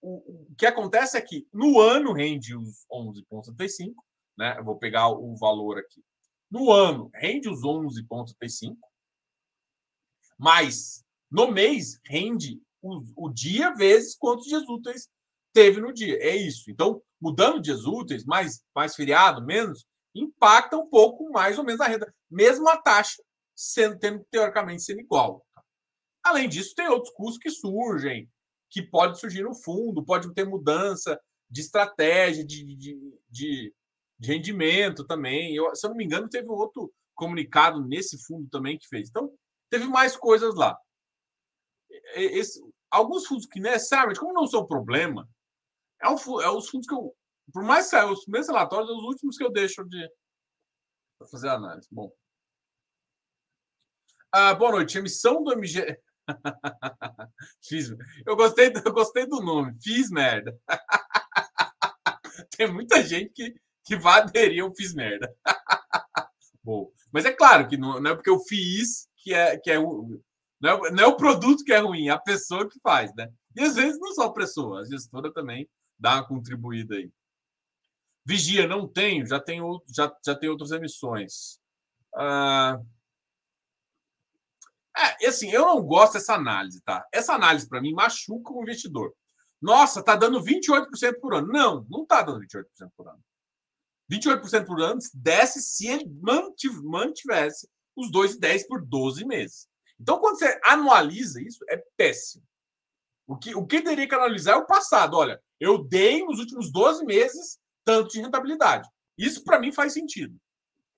[0.00, 3.92] o, o que acontece é que no ano rende os 11,75,
[4.36, 4.56] né?
[4.56, 6.00] Eu vou pegar o valor aqui.
[6.48, 8.76] No ano rende os 11,75,
[10.38, 15.10] mas no mês rende o, o dia vezes quantos dias úteis
[15.52, 16.16] teve no dia.
[16.22, 16.70] É isso.
[16.70, 21.86] Então, mudando dias úteis, mais, mais feriado, menos, impacta um pouco mais ou menos a
[21.86, 23.22] renda, mesmo a taxa
[23.54, 25.44] sendo tendo teoricamente sendo igual.
[26.22, 28.30] Além disso, tem outros custos que surgem,
[28.70, 31.18] que pode surgir no fundo, pode ter mudança
[31.50, 33.74] de estratégia, de, de, de,
[34.18, 35.54] de rendimento também.
[35.54, 39.08] Eu, se eu não me engano, teve um outro comunicado nesse fundo também que fez.
[39.08, 39.32] Então,
[39.70, 40.78] teve mais coisas lá.
[42.14, 45.28] Esse, alguns fundos que necessariamente, como não são problema,
[46.02, 47.14] é, o, é os fundos que eu.
[47.52, 50.10] Por mais que saiam os primeiros relatórios, são os últimos que eu deixo de
[51.30, 51.88] fazer análise.
[51.90, 52.12] Bom.
[54.30, 54.98] Ah, boa noite.
[54.98, 55.98] Emissão do MG.
[57.64, 57.90] Fiz.
[58.26, 59.76] Eu gostei, eu gostei do nome.
[59.82, 60.58] Fiz merda.
[62.56, 65.34] Tem muita gente que, que vai aderir ao Fiz merda.
[66.62, 69.78] Bom, mas é claro que não, não, é porque eu fiz que é, que é
[70.60, 73.32] não, é, não é o produto que é ruim, é a pessoa que faz, né?
[73.56, 75.66] E às vezes não só a pessoa, a gestora também
[75.98, 77.10] dá uma contribuída aí.
[78.24, 79.60] Vigia, não tenho, já tem,
[79.94, 81.60] já, já tem outras emissões.
[82.14, 82.80] Ah,
[84.96, 87.06] é, assim, eu não gosto dessa análise, tá?
[87.12, 89.14] Essa análise, para mim, machuca o investidor.
[89.60, 91.48] Nossa, tá dando 28% por ano.
[91.48, 92.64] Não, não tá dando 28%
[92.96, 93.22] por ano.
[94.10, 96.04] 28% por ano desce se ele
[96.82, 99.68] mantivesse os 2,10 por 12 meses.
[100.00, 102.44] Então, quando você anualiza isso, é péssimo.
[103.26, 105.16] O que, o que teria que analisar é o passado.
[105.16, 108.88] Olha, eu dei nos últimos 12 meses tanto de rentabilidade.
[109.16, 110.38] Isso para mim faz sentido.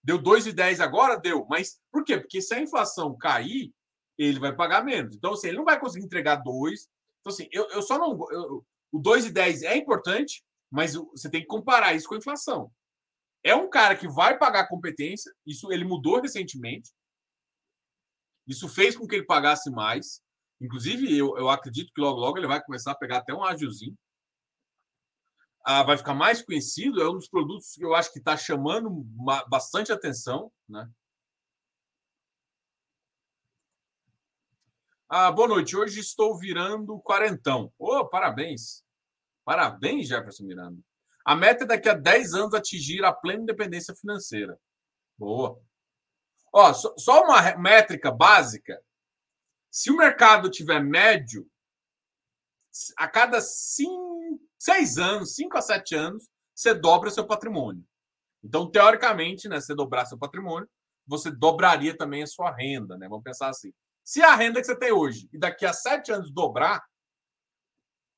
[0.03, 1.18] Deu 2,10 agora?
[1.18, 1.46] Deu.
[1.49, 2.18] Mas por quê?
[2.18, 3.73] Porque se a inflação cair,
[4.18, 5.14] ele vai pagar menos.
[5.14, 6.88] Então, assim, ele não vai conseguir entregar 2.
[7.20, 8.18] Então, assim, eu, eu só não.
[8.31, 12.70] Eu, o 2,10 é importante, mas você tem que comparar isso com a inflação.
[13.42, 16.90] É um cara que vai pagar competência, isso ele mudou recentemente.
[18.46, 20.20] Isso fez com que ele pagasse mais.
[20.61, 23.96] Inclusive, eu, eu acredito que logo, logo ele vai começar a pegar até um agiozinho.
[25.64, 27.03] Ah, vai ficar mais conhecido.
[27.03, 28.90] É um dos produtos que eu acho que está chamando
[29.49, 30.51] bastante atenção.
[30.68, 30.88] Né?
[35.09, 35.77] Ah, boa noite.
[35.77, 37.73] Hoje estou virando quarentão.
[37.79, 38.85] Oh, parabéns.
[39.44, 40.81] Parabéns, Jefferson Miranda.
[41.25, 44.59] A meta é daqui a 10 anos atingir a plena independência financeira.
[45.18, 45.61] Boa.
[46.53, 48.83] Ó, só uma métrica básica
[49.70, 51.49] se o mercado tiver médio,
[52.96, 54.10] a cada cinco,
[54.61, 57.83] seis anos, cinco a sete anos, você dobra seu patrimônio.
[58.44, 60.68] Então, teoricamente, né, você dobrar seu patrimônio,
[61.07, 63.09] você dobraria também a sua renda, né?
[63.09, 63.73] Vamos pensar assim.
[64.05, 66.85] Se a renda que você tem hoje e daqui a sete anos dobrar,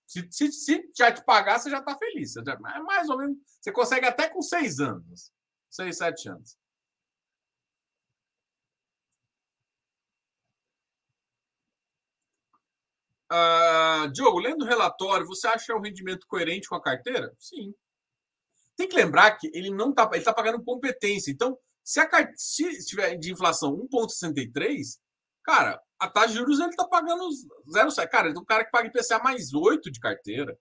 [0.07, 2.33] se, se, se já te pagar, você já está feliz.
[2.33, 3.39] Você já, é mais ou menos.
[3.61, 5.33] Você consegue até com seis anos,
[5.71, 6.57] seis, sete anos.
[13.33, 17.33] Uh, Diogo, lendo o relatório, você acha o rendimento coerente com a carteira?
[17.39, 17.75] Sim.
[18.77, 21.31] Tem que lembrar que ele não está está pagando competência.
[21.31, 24.99] Então, se a se estiver de inflação 1,63,
[25.43, 27.27] cara, a taxa de juros ele está pagando
[27.75, 28.07] 0,7.
[28.09, 30.59] Cara, é um cara que paga IPCA mais 8 de carteira.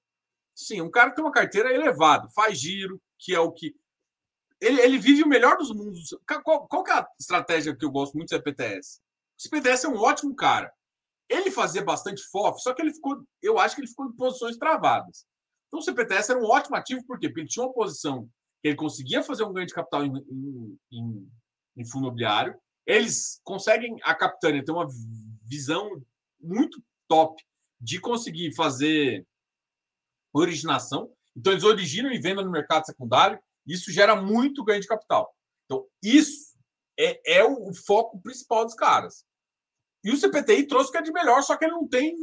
[0.55, 3.75] Sim, um cara que tem uma carteira elevada, faz giro, que é o que.
[4.61, 6.15] Ele, ele vive o melhor dos mundos.
[6.43, 9.01] Qual, qual é a estratégia que eu gosto muito do CPTS?
[9.37, 10.71] O CPTS é um ótimo cara
[11.31, 14.57] ele fazia bastante FOF, só que ele ficou, eu acho que ele ficou em posições
[14.57, 15.25] travadas.
[15.67, 17.29] Então o CPTS era um ótimo ativo, por quê?
[17.29, 18.29] Porque ele tinha uma posição
[18.61, 21.31] que ele conseguia fazer um ganho de capital em, em, em,
[21.77, 22.59] em fundo imobiliário.
[22.85, 24.87] Eles conseguem, a Capitânia ter uma
[25.43, 26.03] visão
[26.39, 27.41] muito top
[27.79, 29.25] de conseguir fazer
[30.33, 31.11] originação.
[31.35, 33.39] Então, eles originam e vendem no mercado secundário.
[33.65, 35.33] Isso gera muito ganho de capital.
[35.65, 36.57] Então, isso
[36.99, 39.25] é, é o foco principal dos caras.
[40.03, 42.15] E o CPTI trouxe o que é de melhor, só que ele não tem,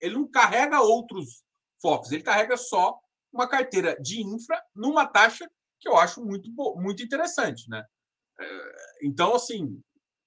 [0.00, 1.42] ele não carrega outros
[1.80, 2.98] focos, ele carrega só
[3.32, 7.82] uma carteira de infra numa taxa que eu acho muito, muito interessante, né?
[8.38, 9.80] É, então, assim,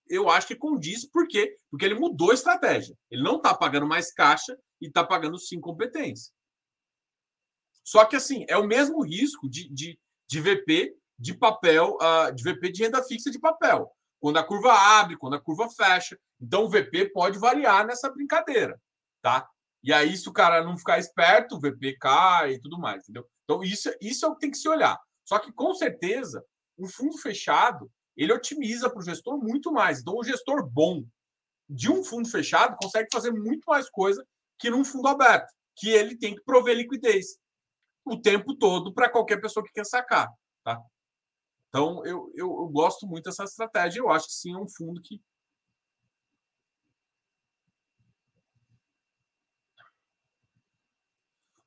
[0.08, 1.58] eu acho que condiz, por quê?
[1.70, 2.96] Porque ele mudou a estratégia.
[3.12, 6.34] Ele não está pagando mais caixa e está pagando sim competência.
[7.84, 12.44] Só que, assim, é o mesmo risco de, de, de VP de papel, uh, de
[12.44, 13.92] VP de renda fixa de papel
[14.24, 16.18] quando a curva abre, quando a curva fecha.
[16.40, 18.82] Então o VP pode variar nessa brincadeira,
[19.22, 19.50] tá?
[19.84, 23.28] E aí, se o cara não ficar esperto, o VP cai e tudo mais, entendeu?
[23.44, 24.98] Então, isso, isso é o que tem que se olhar.
[25.26, 26.42] Só que, com certeza,
[26.80, 30.00] um fundo fechado, ele otimiza para o gestor muito mais.
[30.00, 31.04] Então, o gestor bom
[31.70, 34.26] de um fundo fechado consegue fazer muito mais coisa
[34.58, 35.52] que num fundo aberto.
[35.76, 37.38] que ele tem que prover liquidez
[38.06, 40.30] o tempo todo para qualquer pessoa que quer sacar.
[40.64, 40.82] Tá?
[41.76, 44.00] Então, eu, eu, eu gosto muito dessa estratégia.
[44.00, 45.20] Eu acho que sim, é um fundo que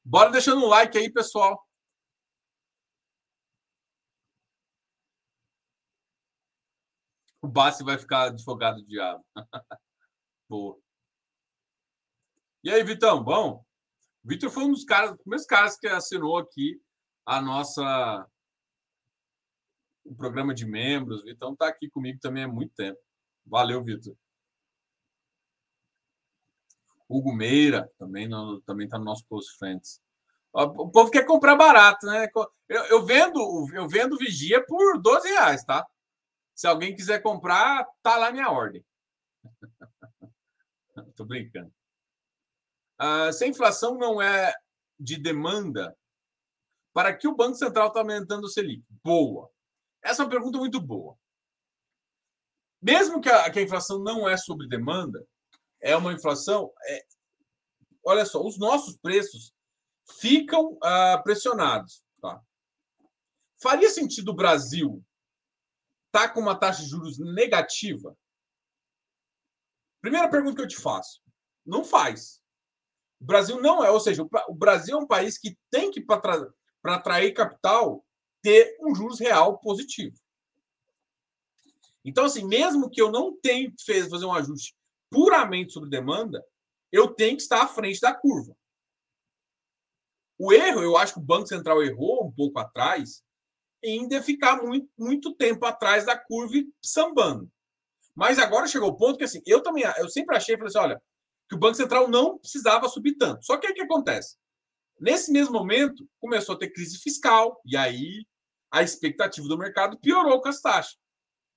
[0.04, 1.60] Bora deixando um like aí, pessoal.
[7.42, 9.24] O Bassi vai ficar advogado do diabo.
[10.48, 10.78] Boa.
[12.62, 13.64] E aí, Vitão, bom?
[14.24, 16.80] O Vitor foi um dos caras, primeiros caras que assinou aqui
[17.24, 18.28] a nossa
[20.06, 21.24] o programa de membros.
[21.24, 22.98] Vitão está aqui comigo também há muito tempo.
[23.44, 24.16] Valeu, Vitor.
[27.08, 30.00] Hugo Meira também no, também está no nosso Close Friends.
[30.52, 32.28] O povo quer comprar barato, né?
[32.68, 33.38] Eu, eu, vendo
[33.74, 35.86] eu vendo vigia por 12 reais, tá?
[36.54, 38.84] Se alguém quiser comprar, tá lá minha ordem.
[41.14, 41.70] Tô brincando.
[42.98, 44.54] Ah, se a inflação não é
[44.98, 45.94] de demanda,
[46.94, 48.82] para que o Banco Central está aumentando o Selic?
[49.04, 49.50] Boa.
[50.06, 51.18] Essa é uma pergunta muito boa.
[52.80, 55.26] Mesmo que a, que a inflação não é sobre demanda,
[55.80, 56.72] é uma inflação.
[56.84, 57.06] É,
[58.04, 59.52] olha só, os nossos preços
[60.20, 62.04] ficam ah, pressionados.
[62.20, 62.40] Tá?
[63.60, 65.04] Faria sentido o Brasil
[66.06, 68.16] estar tá com uma taxa de juros negativa?
[70.00, 71.20] Primeira pergunta que eu te faço.
[71.64, 72.40] Não faz.
[73.20, 76.52] O Brasil não é, ou seja, o Brasil é um país que tem que, para
[76.84, 78.05] atrair capital,
[78.46, 80.16] ter um juros real positivo.
[82.04, 84.72] Então, assim, mesmo que eu não tenha que fazer um ajuste
[85.10, 86.46] puramente sobre demanda,
[86.92, 88.56] eu tenho que estar à frente da curva.
[90.38, 93.24] O erro, eu acho que o Banco Central errou um pouco atrás
[93.82, 97.50] em ficar muito, muito tempo atrás da curva e sambando.
[98.14, 101.02] Mas agora chegou o ponto que assim, eu também, eu sempre achei, falei assim, olha,
[101.48, 103.44] que o Banco Central não precisava subir tanto.
[103.44, 104.36] Só que o que acontece?
[105.00, 108.24] Nesse mesmo momento, começou a ter crise fiscal, e aí
[108.70, 110.96] a expectativa do mercado piorou com as taxas.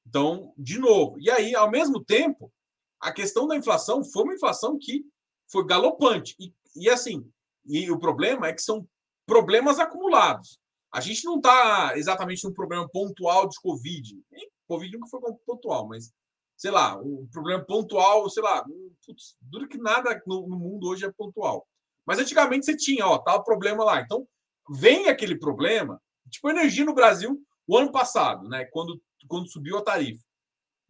[0.08, 1.19] Então, de novo.
[1.19, 2.52] E aí, ao mesmo tempo,
[3.00, 5.06] a questão da inflação foi uma inflação que
[5.52, 6.36] foi galopante.
[6.39, 7.30] E, e assim,
[7.65, 8.88] e o problema é que são
[9.26, 10.60] problemas acumulados.
[10.91, 14.19] A gente não está exatamente num problema pontual de Covid.
[14.67, 16.12] Covid nunca foi pontual, mas
[16.58, 18.65] sei lá, um problema pontual, sei lá,
[19.06, 21.65] putz, duro que nada no, no, mundo hoje é pontual.
[22.06, 24.02] Mas antigamente você tinha, ó, tal problema lá.
[24.02, 24.28] Então,
[24.69, 29.84] vem aquele problema, tipo energia no Brasil o ano passado, né, quando quando subiu a
[29.84, 30.24] tarifa.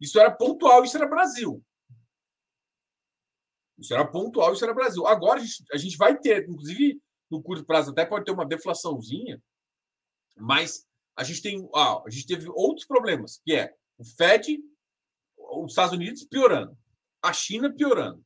[0.00, 1.62] Isso era pontual, isso era Brasil.
[3.78, 5.06] Isso era pontual, isso era Brasil.
[5.06, 7.00] Agora a gente, a gente vai ter, inclusive
[7.30, 9.42] no curto prazo até pode ter uma deflaçãozinha,
[10.36, 14.58] mas a gente tem, ah, a gente teve outros problemas, que é o Fed
[15.52, 16.76] os Estados Unidos piorando,
[17.22, 18.24] a China piorando,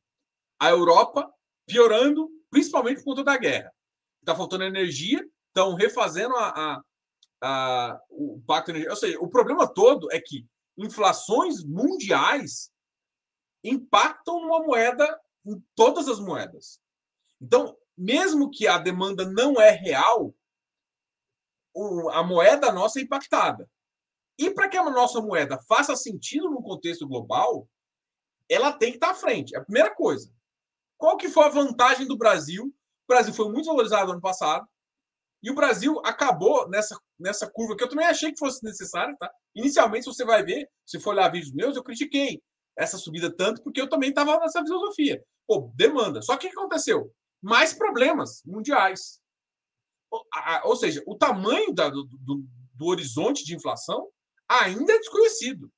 [0.59, 1.31] a Europa
[1.65, 3.73] piorando, principalmente por conta da guerra.
[4.21, 6.83] Está faltando energia, estão refazendo a, a,
[7.41, 8.93] a, o pacto energético.
[8.93, 12.71] Ou seja, o problema todo é que inflações mundiais
[13.63, 16.79] impactam numa moeda, em todas as moedas.
[17.41, 20.33] Então, mesmo que a demanda não é real,
[22.11, 23.69] a moeda nossa é impactada.
[24.37, 27.69] E para que a nossa moeda faça sentido no contexto global,
[28.49, 29.55] ela tem que estar à frente.
[29.55, 30.33] É a primeira coisa.
[30.97, 32.65] Qual que foi a vantagem do Brasil?
[32.65, 34.67] O Brasil foi muito valorizado ano passado.
[35.45, 39.31] E o Brasil acabou nessa, nessa curva que eu também achei que fosse necessária, tá?
[39.53, 42.41] Inicialmente, você vai ver, se for olhar vídeos meus, eu critiquei
[42.75, 45.23] essa subida tanto porque eu também estava nessa filosofia.
[45.45, 46.19] Pô, demanda.
[46.23, 47.13] Só que o que aconteceu?
[47.43, 49.19] Mais problemas mundiais.
[50.63, 54.09] Ou seja, o tamanho da, do, do, do horizonte de inflação
[54.49, 55.71] ainda é desconhecido.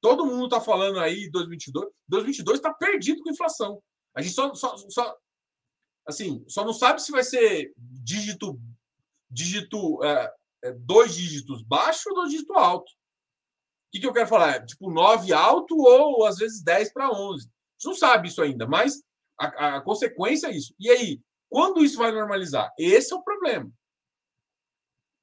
[0.00, 1.86] Todo mundo está falando aí 2022.
[2.08, 3.80] 2022 está perdido com inflação.
[4.16, 5.16] A gente só, só, só,
[6.06, 8.58] assim, só não sabe se vai ser dígito,
[9.30, 12.90] dígito é, é, dois dígitos baixo ou dois dígitos alto.
[12.90, 14.64] O que, que eu quero falar?
[14.66, 17.48] Tipo 9 alto ou às vezes 10 para 11.
[17.48, 19.02] A não sabe isso ainda, mas
[19.38, 20.74] a, a consequência é isso.
[20.78, 22.72] E aí, quando isso vai normalizar?
[22.78, 23.70] Esse é o problema.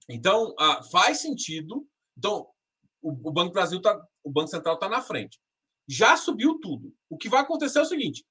[0.09, 0.55] Então,
[0.91, 2.47] faz sentido então,
[3.01, 5.39] o, o Banco Brasil tá, o Banco Central está na frente.
[5.87, 6.93] Já subiu tudo.
[7.09, 8.25] O que vai acontecer é o seguinte: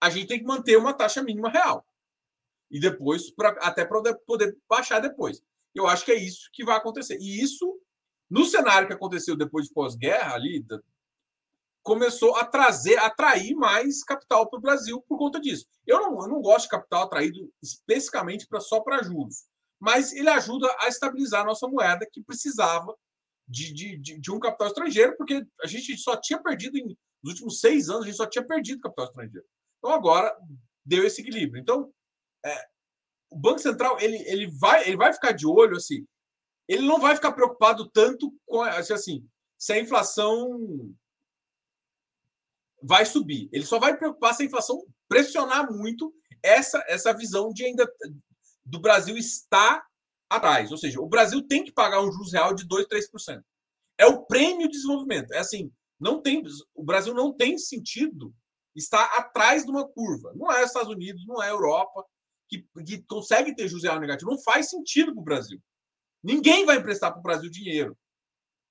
[0.00, 1.84] a gente tem que manter uma taxa mínima real.
[2.72, 5.42] E depois, pra, até para poder baixar depois.
[5.74, 7.18] Eu acho que é isso que vai acontecer.
[7.20, 7.78] E isso,
[8.28, 10.64] no cenário que aconteceu depois de pós-guerra ali,
[11.82, 15.66] começou a trazer, atrair mais capital para o Brasil por conta disso.
[15.86, 19.44] Eu não, eu não gosto de capital atraído especificamente pra, só para juros,
[19.78, 22.96] mas ele ajuda a estabilizar a nossa moeda que precisava
[23.48, 27.32] de, de, de, de um capital estrangeiro, porque a gente só tinha perdido, em, nos
[27.32, 29.46] últimos seis anos, a gente só tinha perdido capital estrangeiro.
[29.78, 30.34] Então agora
[30.84, 31.60] deu esse equilíbrio.
[31.60, 31.92] Então,
[32.44, 32.64] é,
[33.30, 36.06] o Banco Central ele, ele, vai, ele vai ficar de olho assim.
[36.68, 39.26] Ele não vai ficar preocupado tanto com assim,
[39.58, 40.94] se a inflação
[42.82, 43.48] vai subir.
[43.52, 47.90] Ele só vai preocupar se a inflação pressionar muito essa, essa visão de ainda
[48.64, 49.84] do Brasil estar
[50.28, 50.70] atrás.
[50.70, 53.42] Ou seja, o Brasil tem que pagar um juros real de 2, 3%.
[53.98, 55.32] É o prêmio de desenvolvimento.
[55.32, 55.70] É assim,
[56.00, 56.42] não tem,
[56.74, 58.34] o Brasil não tem sentido
[58.74, 60.32] estar atrás de uma curva.
[60.34, 62.04] Não é Estados Unidos, não é Europa,
[62.52, 64.30] que, que consegue ter juros real negativo.
[64.30, 65.60] Não faz sentido para o Brasil.
[66.22, 67.96] Ninguém vai emprestar para o Brasil dinheiro.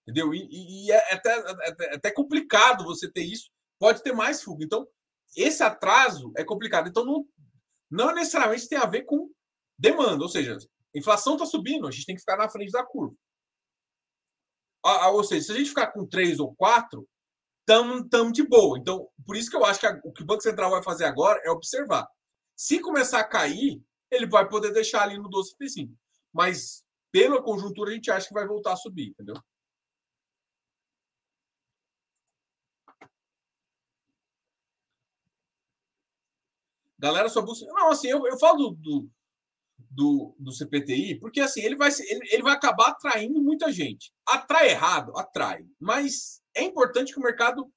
[0.03, 0.33] Entendeu?
[0.33, 3.49] E, e é, até, é até complicado você ter isso.
[3.79, 4.63] Pode ter mais fuga.
[4.63, 4.87] Então,
[5.35, 6.87] esse atraso é complicado.
[6.87, 7.25] Então, não,
[7.89, 9.29] não necessariamente tem a ver com
[9.77, 10.23] demanda.
[10.23, 10.57] Ou seja,
[10.93, 13.15] inflação está subindo, a gente tem que ficar na frente da curva.
[14.83, 17.07] Ou seja, se a gente ficar com 3 ou 4,
[17.67, 18.77] estamos de boa.
[18.79, 21.05] Então, por isso que eu acho que a, o que o Banco Central vai fazer
[21.05, 22.07] agora é observar.
[22.61, 25.97] Se começar a cair, ele vai poder deixar ali no 12,35.
[26.31, 29.33] Mas, pela conjuntura, a gente acha que vai voltar a subir, entendeu?
[36.99, 37.65] Galera só busca.
[37.65, 39.09] Não, assim, eu, eu falo do,
[39.89, 44.13] do, do, CPTI, porque assim, ele vai, ele, ele vai acabar atraindo muita gente.
[44.23, 45.17] Atrai errado?
[45.17, 45.65] Atrai.
[45.79, 47.73] Mas é importante que o mercado.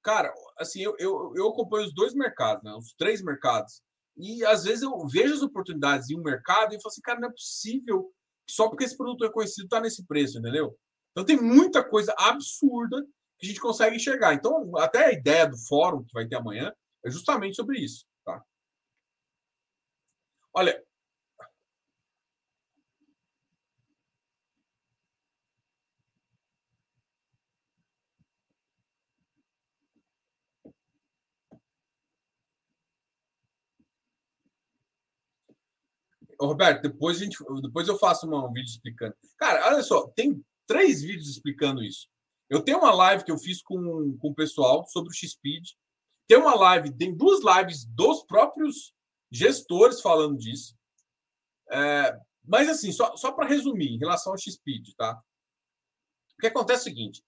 [0.00, 2.72] Cara, assim, eu, eu, eu acompanho os dois mercados, né?
[2.76, 3.82] os três mercados.
[4.18, 7.28] E às vezes eu vejo as oportunidades em um mercado e falo assim, cara, não
[7.28, 8.12] é possível
[8.48, 10.76] só porque esse produto é conhecido está nesse preço, entendeu?
[11.12, 13.00] Então tem muita coisa absurda
[13.38, 14.34] que a gente consegue enxergar.
[14.34, 16.72] Então, até a ideia do fórum que vai ter amanhã
[17.04, 18.04] é justamente sobre isso.
[18.24, 18.42] Tá?
[20.52, 20.82] Olha,
[36.40, 39.14] Roberto, depois, a gente, depois eu faço um vídeo explicando.
[39.36, 42.08] Cara, olha só, tem três vídeos explicando isso.
[42.48, 45.70] Eu tenho uma live que eu fiz com, com o pessoal sobre o X-Speed.
[46.28, 48.94] Tem uma live, tem duas lives dos próprios
[49.30, 50.76] gestores falando disso.
[51.70, 55.20] É, mas, assim, só, só para resumir, em relação ao X-Speed, tá?
[56.36, 57.22] O que acontece é o seguinte: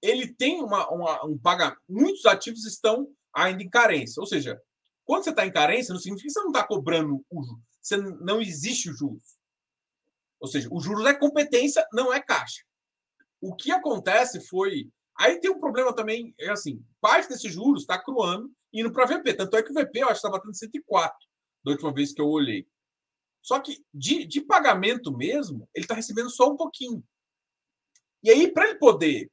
[0.00, 1.80] ele tem uma, uma, um pagamento.
[1.88, 4.20] Muitos ativos estão ainda em carência.
[4.20, 4.60] Ou seja,
[5.04, 7.96] quando você está em carência, não significa que você não está cobrando o juro você
[7.96, 9.36] não existe o juros.
[10.40, 12.62] Ou seja, o juros é competência, não é caixa.
[13.40, 14.90] O que acontece foi.
[15.18, 19.34] Aí tem um problema também, é assim, parte desses juros está cruando indo para VP.
[19.34, 21.14] Tanto é que o VP, eu acho que está batendo 104
[21.64, 22.66] da última vez que eu olhei.
[23.42, 27.04] Só que de, de pagamento mesmo, ele está recebendo só um pouquinho.
[28.22, 29.30] E aí, para ele poder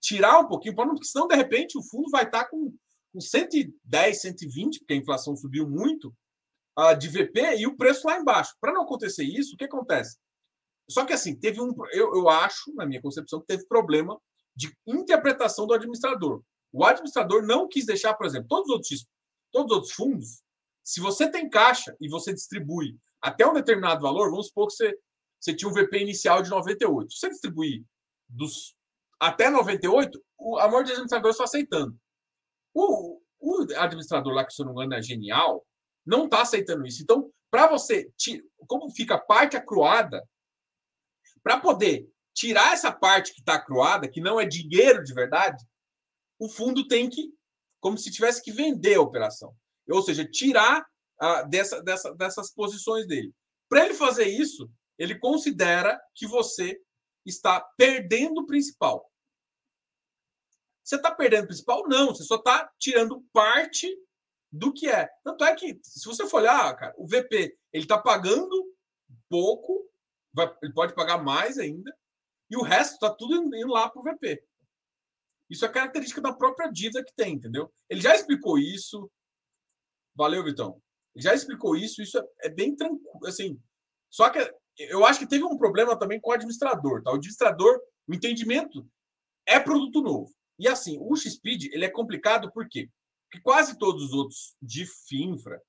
[0.00, 2.72] tirar um pouquinho, porque senão, de repente, o fundo vai estar tá com,
[3.12, 6.14] com 110, 120, porque a inflação subiu muito,
[6.78, 8.54] uh, de VP e o preço lá embaixo.
[8.60, 10.18] Para não acontecer isso, o que acontece?
[10.88, 11.74] Só que assim, teve um.
[11.92, 14.20] Eu, eu acho, na minha concepção, que teve problema
[14.54, 16.42] de interpretação do administrador.
[16.72, 19.06] O administrador não quis deixar, por exemplo, todos os outros,
[19.52, 20.42] todos os outros fundos,
[20.86, 24.96] se você tem caixa e você distribui até um determinado valor, vamos supor que você,
[25.40, 27.12] você tinha um VP inicial de 98.
[27.12, 27.84] Se você distribuir
[28.28, 28.76] dos,
[29.18, 31.98] até 98, o, a maioria dos administradores está aceitando.
[32.72, 35.66] O, o administrador lá, que se eu não me engano é genial,
[36.06, 37.02] não está aceitando isso.
[37.02, 38.10] Então, para você,
[38.66, 40.22] como fica parte acruada,
[41.42, 45.64] para poder tirar essa parte que está acruada, que não é dinheiro de verdade,
[46.38, 47.32] o fundo tem que,
[47.80, 49.54] como se tivesse que vender a operação.
[49.88, 50.86] Ou seja, tirar
[51.18, 53.32] ah, dessa, dessa, dessas posições dele.
[53.68, 56.78] Para ele fazer isso, ele considera que você
[57.24, 59.10] está perdendo o principal.
[60.84, 61.88] Você está perdendo o principal?
[61.88, 63.88] Não, você só está tirando parte
[64.56, 65.08] do que é.
[65.22, 68.74] Tanto é que, se você for olhar, cara, o VP ele está pagando
[69.28, 69.88] pouco,
[70.32, 71.94] vai, ele pode pagar mais ainda,
[72.50, 74.42] e o resto está tudo indo lá para o VP.
[75.50, 77.72] Isso é característica da própria dívida que tem, entendeu?
[77.88, 79.10] Ele já explicou isso.
[80.14, 80.80] Valeu, Vitão.
[81.14, 83.26] Ele já explicou isso, isso é, é bem tranquilo.
[83.26, 83.60] Assim,
[84.10, 84.38] só que
[84.78, 87.02] eu acho que teve um problema também com o administrador.
[87.02, 87.10] Tá?
[87.10, 88.86] O administrador, o entendimento
[89.46, 90.34] é produto novo.
[90.58, 92.88] E assim, o X-Speed ele é complicado por quê?
[93.30, 95.60] Que quase todos os outros de FINFRA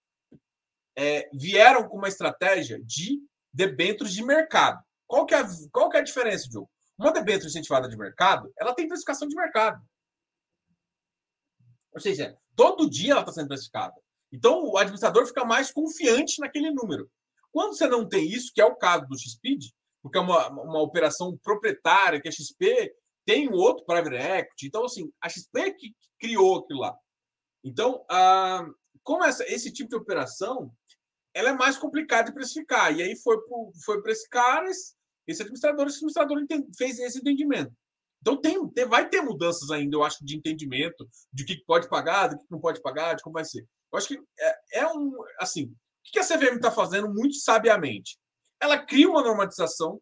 [0.97, 3.19] é, vieram com uma estratégia de
[3.53, 4.83] debêntures de mercado.
[5.05, 6.69] Qual que é a, qual que é a diferença, Diogo?
[6.97, 9.81] Uma debênture incentivada de mercado, ela tem precificação de mercado.
[11.93, 13.95] Ou seja, todo dia ela está sendo precificada.
[14.31, 17.09] Então, o administrador fica mais confiante naquele número.
[17.51, 20.81] Quando você não tem isso, que é o caso do XPID, porque é uma, uma
[20.81, 22.93] operação proprietária, que a XP
[23.25, 24.67] tem um outro private equity.
[24.67, 26.97] Então, assim, a XP é que criou aquilo lá.
[27.63, 28.65] Então, ah,
[29.03, 30.71] como essa, esse tipo de operação
[31.37, 32.91] ela é mais complicada de precificar.
[32.95, 33.37] E aí foi,
[33.85, 36.43] foi para esse cara, esse administrador, esse administrador
[36.75, 37.71] fez esse entendimento.
[38.21, 42.29] Então tem, tem, vai ter mudanças ainda, eu acho, de entendimento de que pode pagar,
[42.29, 43.61] do que não pode pagar, de como vai ser.
[43.91, 45.13] Eu acho que é, é um.
[45.39, 45.75] Assim, o
[46.11, 48.17] que a CVM está fazendo muito sabiamente?
[48.59, 50.01] Ela cria uma normatização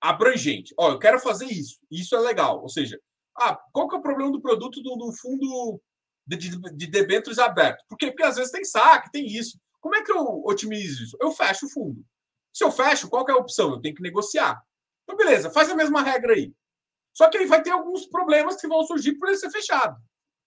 [0.00, 0.74] abrangente.
[0.76, 1.78] Ó, eu quero fazer isso.
[1.88, 2.60] Isso é legal.
[2.60, 2.98] Ou seja,
[3.36, 5.80] ah, qual que é o problema do produto do, do fundo
[6.28, 7.84] de, de, de debêntures aberto?
[7.88, 8.10] Por quê?
[8.10, 9.58] Porque às vezes tem saque, tem isso.
[9.80, 11.16] Como é que eu otimizo isso?
[11.20, 12.04] Eu fecho o fundo.
[12.52, 13.70] Se eu fecho, qual é a opção?
[13.70, 14.60] Eu tenho que negociar.
[15.04, 16.52] Então, beleza, faz a mesma regra aí.
[17.14, 19.96] Só que aí vai ter alguns problemas que vão surgir por ele ser fechado.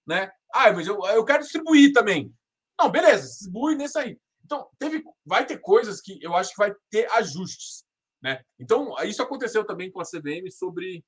[0.06, 0.32] Né?
[0.54, 2.34] Ah, mas eu, eu quero distribuir também.
[2.80, 4.18] Não, beleza, distribui nesse aí.
[4.44, 7.84] Então, teve, vai ter coisas que eu acho que vai ter ajustes.
[8.22, 8.42] Né?
[8.60, 11.04] Então, isso aconteceu também com a CVM sobre.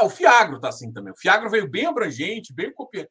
[0.00, 1.12] Ah, o Fiagro está assim também.
[1.12, 3.10] O Fiagro veio bem abrangente, bem copiante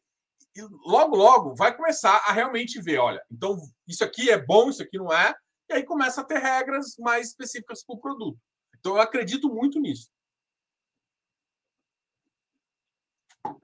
[0.56, 4.82] e logo, logo vai começar a realmente ver, olha, então isso aqui é bom, isso
[4.82, 5.34] aqui não é,
[5.70, 8.40] e aí começa a ter regras mais específicas para o produto.
[8.78, 10.10] Então eu acredito muito nisso.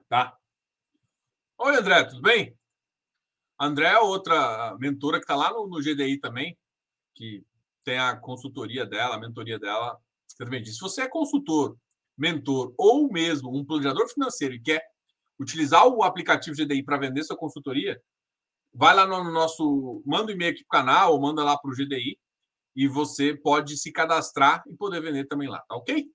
[0.08, 0.36] Tá?
[1.58, 2.56] Oi, André, tudo bem?
[3.58, 6.56] André é outra mentora que está lá no, no, GDI também,
[7.14, 7.44] que
[7.82, 10.00] tem a consultoria dela, a mentoria dela.
[10.26, 11.76] Se você é consultor,
[12.16, 14.82] mentor ou mesmo um planejador financeiro e quer
[15.38, 18.00] utilizar o aplicativo GDI para vender sua consultoria,
[18.72, 20.02] vai lá no nosso.
[20.06, 22.18] Manda um e-mail aqui para o canal ou manda lá para o GDI
[22.74, 26.10] e você pode se cadastrar e poder vender também lá, tá ok?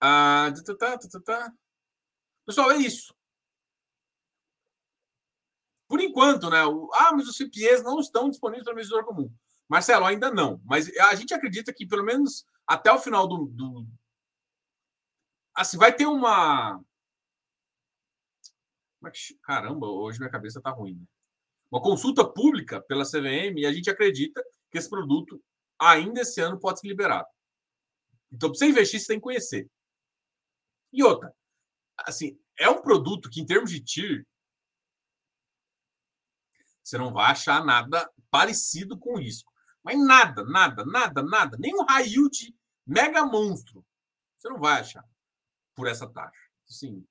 [0.00, 1.52] Ah, tá, tá, tá.
[2.44, 3.14] Pessoal, é isso.
[5.88, 6.64] Por enquanto, né?
[6.64, 9.32] O, ah, mas os CPEs não estão disponíveis para o investidor comum.
[9.68, 10.60] Marcelo, ainda não.
[10.64, 13.46] Mas a gente acredita que pelo menos até o final do.
[13.46, 13.86] do
[15.56, 16.80] assim, vai ter uma
[19.42, 20.94] Caramba, hoje minha cabeça está ruim.
[20.94, 21.06] Né?
[21.70, 25.42] Uma consulta pública pela CVM e a gente acredita que esse produto
[25.78, 27.28] ainda esse ano pode ser liberado.
[28.32, 29.70] Então, para você investir, você tem que conhecer.
[30.92, 31.32] E outra,
[31.98, 34.26] assim, é um produto que, em termos de TIR,
[36.82, 39.52] você não vai achar nada parecido com risco.
[39.84, 41.56] Mas nada, nada, nada, nada.
[41.60, 43.86] Nem um high yield mega monstro.
[44.36, 45.04] Você não vai achar
[45.76, 46.40] por essa taxa.
[46.66, 47.06] Sim,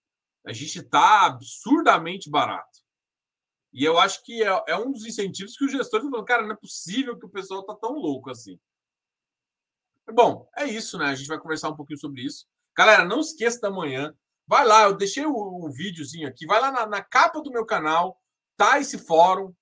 [0.45, 2.84] a gente está absurdamente barato.
[3.72, 6.43] E eu acho que é, é, um dos incentivos que o gestor está falando, cara,
[6.43, 8.59] não é possível que o pessoal está tão louco assim.
[10.13, 11.07] Bom, é isso, né?
[11.07, 12.45] A gente vai conversar um pouquinho sobre isso.
[12.78, 14.13] Galera, não esqueça da manhã.
[14.47, 16.45] Vai lá, eu deixei o, o videozinho aqui.
[16.45, 18.18] Vai lá na, na, capa do meu canal,
[18.55, 19.53] tá esse fórum.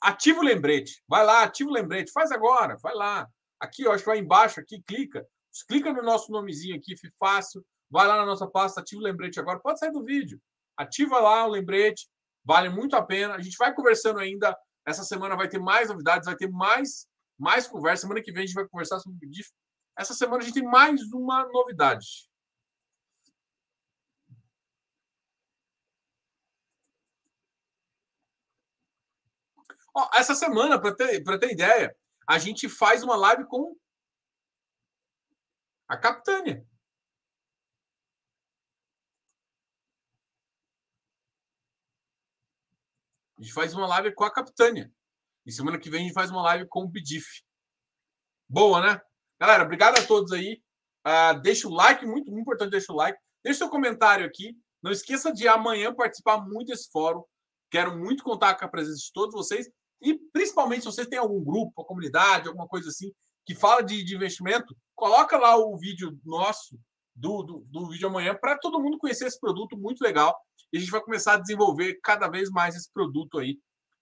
[0.00, 1.04] Ativa o lembrete.
[1.06, 2.10] Vai lá, ativa o lembrete.
[2.10, 3.28] Faz agora, vai lá.
[3.60, 5.24] Aqui, ó, acho que vai embaixo aqui, clica.
[5.68, 7.64] Clica no nosso nomezinho aqui, fácil.
[7.90, 9.58] Vai lá na nossa pasta, ativa o lembrete agora.
[9.58, 10.40] Pode sair do vídeo.
[10.76, 12.08] Ativa lá o lembrete.
[12.44, 13.34] Vale muito a pena.
[13.34, 14.56] A gente vai conversando ainda.
[14.86, 17.06] Essa semana vai ter mais novidades, vai ter mais,
[17.38, 18.02] mais conversa.
[18.02, 19.50] Semana que vem a gente vai conversar sobre o DIF.
[19.98, 22.30] Essa semana a gente tem mais uma novidade.
[30.14, 31.94] Essa semana, para ter, ter ideia,
[32.26, 33.76] a gente faz uma live com
[35.88, 36.64] a Capitânia.
[43.40, 44.92] A gente faz uma live com a Capitânia.
[45.46, 47.26] E semana que vem a gente faz uma live com o Bidif.
[48.46, 49.00] Boa, né?
[49.40, 50.62] Galera, obrigado a todos aí.
[51.06, 53.18] Uh, deixa o like, muito, muito importante deixa o like.
[53.42, 54.54] Deixa seu comentário aqui.
[54.82, 57.24] Não esqueça de amanhã participar muito desse fórum.
[57.70, 59.70] Quero muito contar com a presença de todos vocês.
[60.02, 63.10] E principalmente se vocês têm algum grupo, uma comunidade, alguma coisa assim,
[63.46, 66.78] que fala de, de investimento, coloca lá o vídeo nosso
[67.16, 70.38] do, do, do vídeo amanhã para todo mundo conhecer esse produto muito legal.
[70.72, 73.58] E a gente vai começar a desenvolver cada vez mais esse produto aí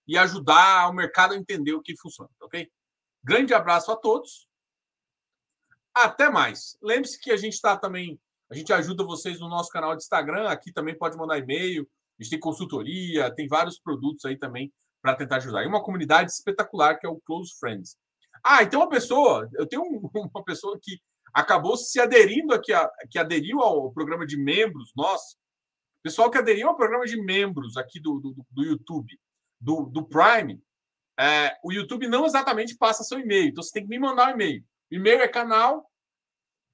[0.07, 2.69] e ajudar o mercado a entender o que funciona, ok?
[3.23, 4.47] Grande abraço a todos.
[5.93, 6.77] Até mais.
[6.81, 10.47] Lembre-se que a gente está também, a gente ajuda vocês no nosso canal de Instagram.
[10.47, 11.87] Aqui também pode mandar e-mail.
[12.19, 15.63] A gente tem consultoria, tem vários produtos aí também para tentar ajudar.
[15.63, 17.97] E uma comunidade espetacular que é o Close Friends.
[18.43, 19.83] Ah, e tem uma pessoa, eu tenho
[20.33, 20.99] uma pessoa que
[21.33, 22.71] acabou se aderindo aqui,
[23.09, 25.37] que aderiu ao programa de membros nosso,
[26.03, 29.19] pessoal que aderiu ao programa de membros aqui do, do, do YouTube,
[29.59, 30.59] do, do Prime,
[31.19, 34.31] é, o YouTube não exatamente passa seu e-mail, então você tem que me mandar um
[34.31, 34.63] e-mail.
[34.91, 35.87] O e-mail é canal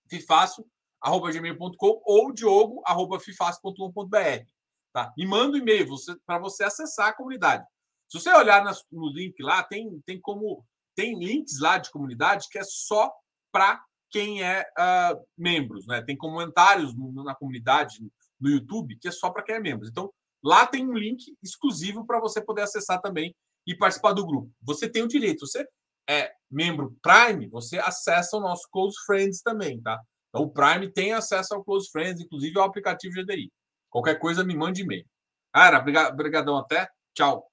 [0.10, 4.46] fifaço.gmail.com ou diogo.fifaço.com.br.
[4.94, 5.14] Tá?
[5.18, 5.88] Me manda um e-mail
[6.26, 7.66] para você acessar a comunidade.
[8.08, 10.64] Se você olhar nas, no link lá, tem, tem como
[10.96, 13.12] tem links lá de comunidade que é só
[13.52, 16.02] para quem é uh, membros, né?
[16.02, 18.00] Tem comentários na comunidade
[18.46, 19.88] no YouTube que é só para quem é membro.
[19.88, 20.12] Então,
[20.44, 23.36] lá tem um link exclusivo para você poder acessar também
[23.66, 24.52] e participar do grupo.
[24.62, 25.48] Você tem o direito.
[25.48, 25.66] Você
[26.08, 30.00] é membro Prime, você acessa o nosso Close Friends também, tá?
[30.30, 33.52] Então, o Prime tem acesso ao Close Friends, inclusive ao aplicativo GDI.
[33.90, 35.06] Qualquer coisa, me mande e-mail.
[35.52, 36.88] Cara, brigadão até.
[37.16, 37.50] Tchau.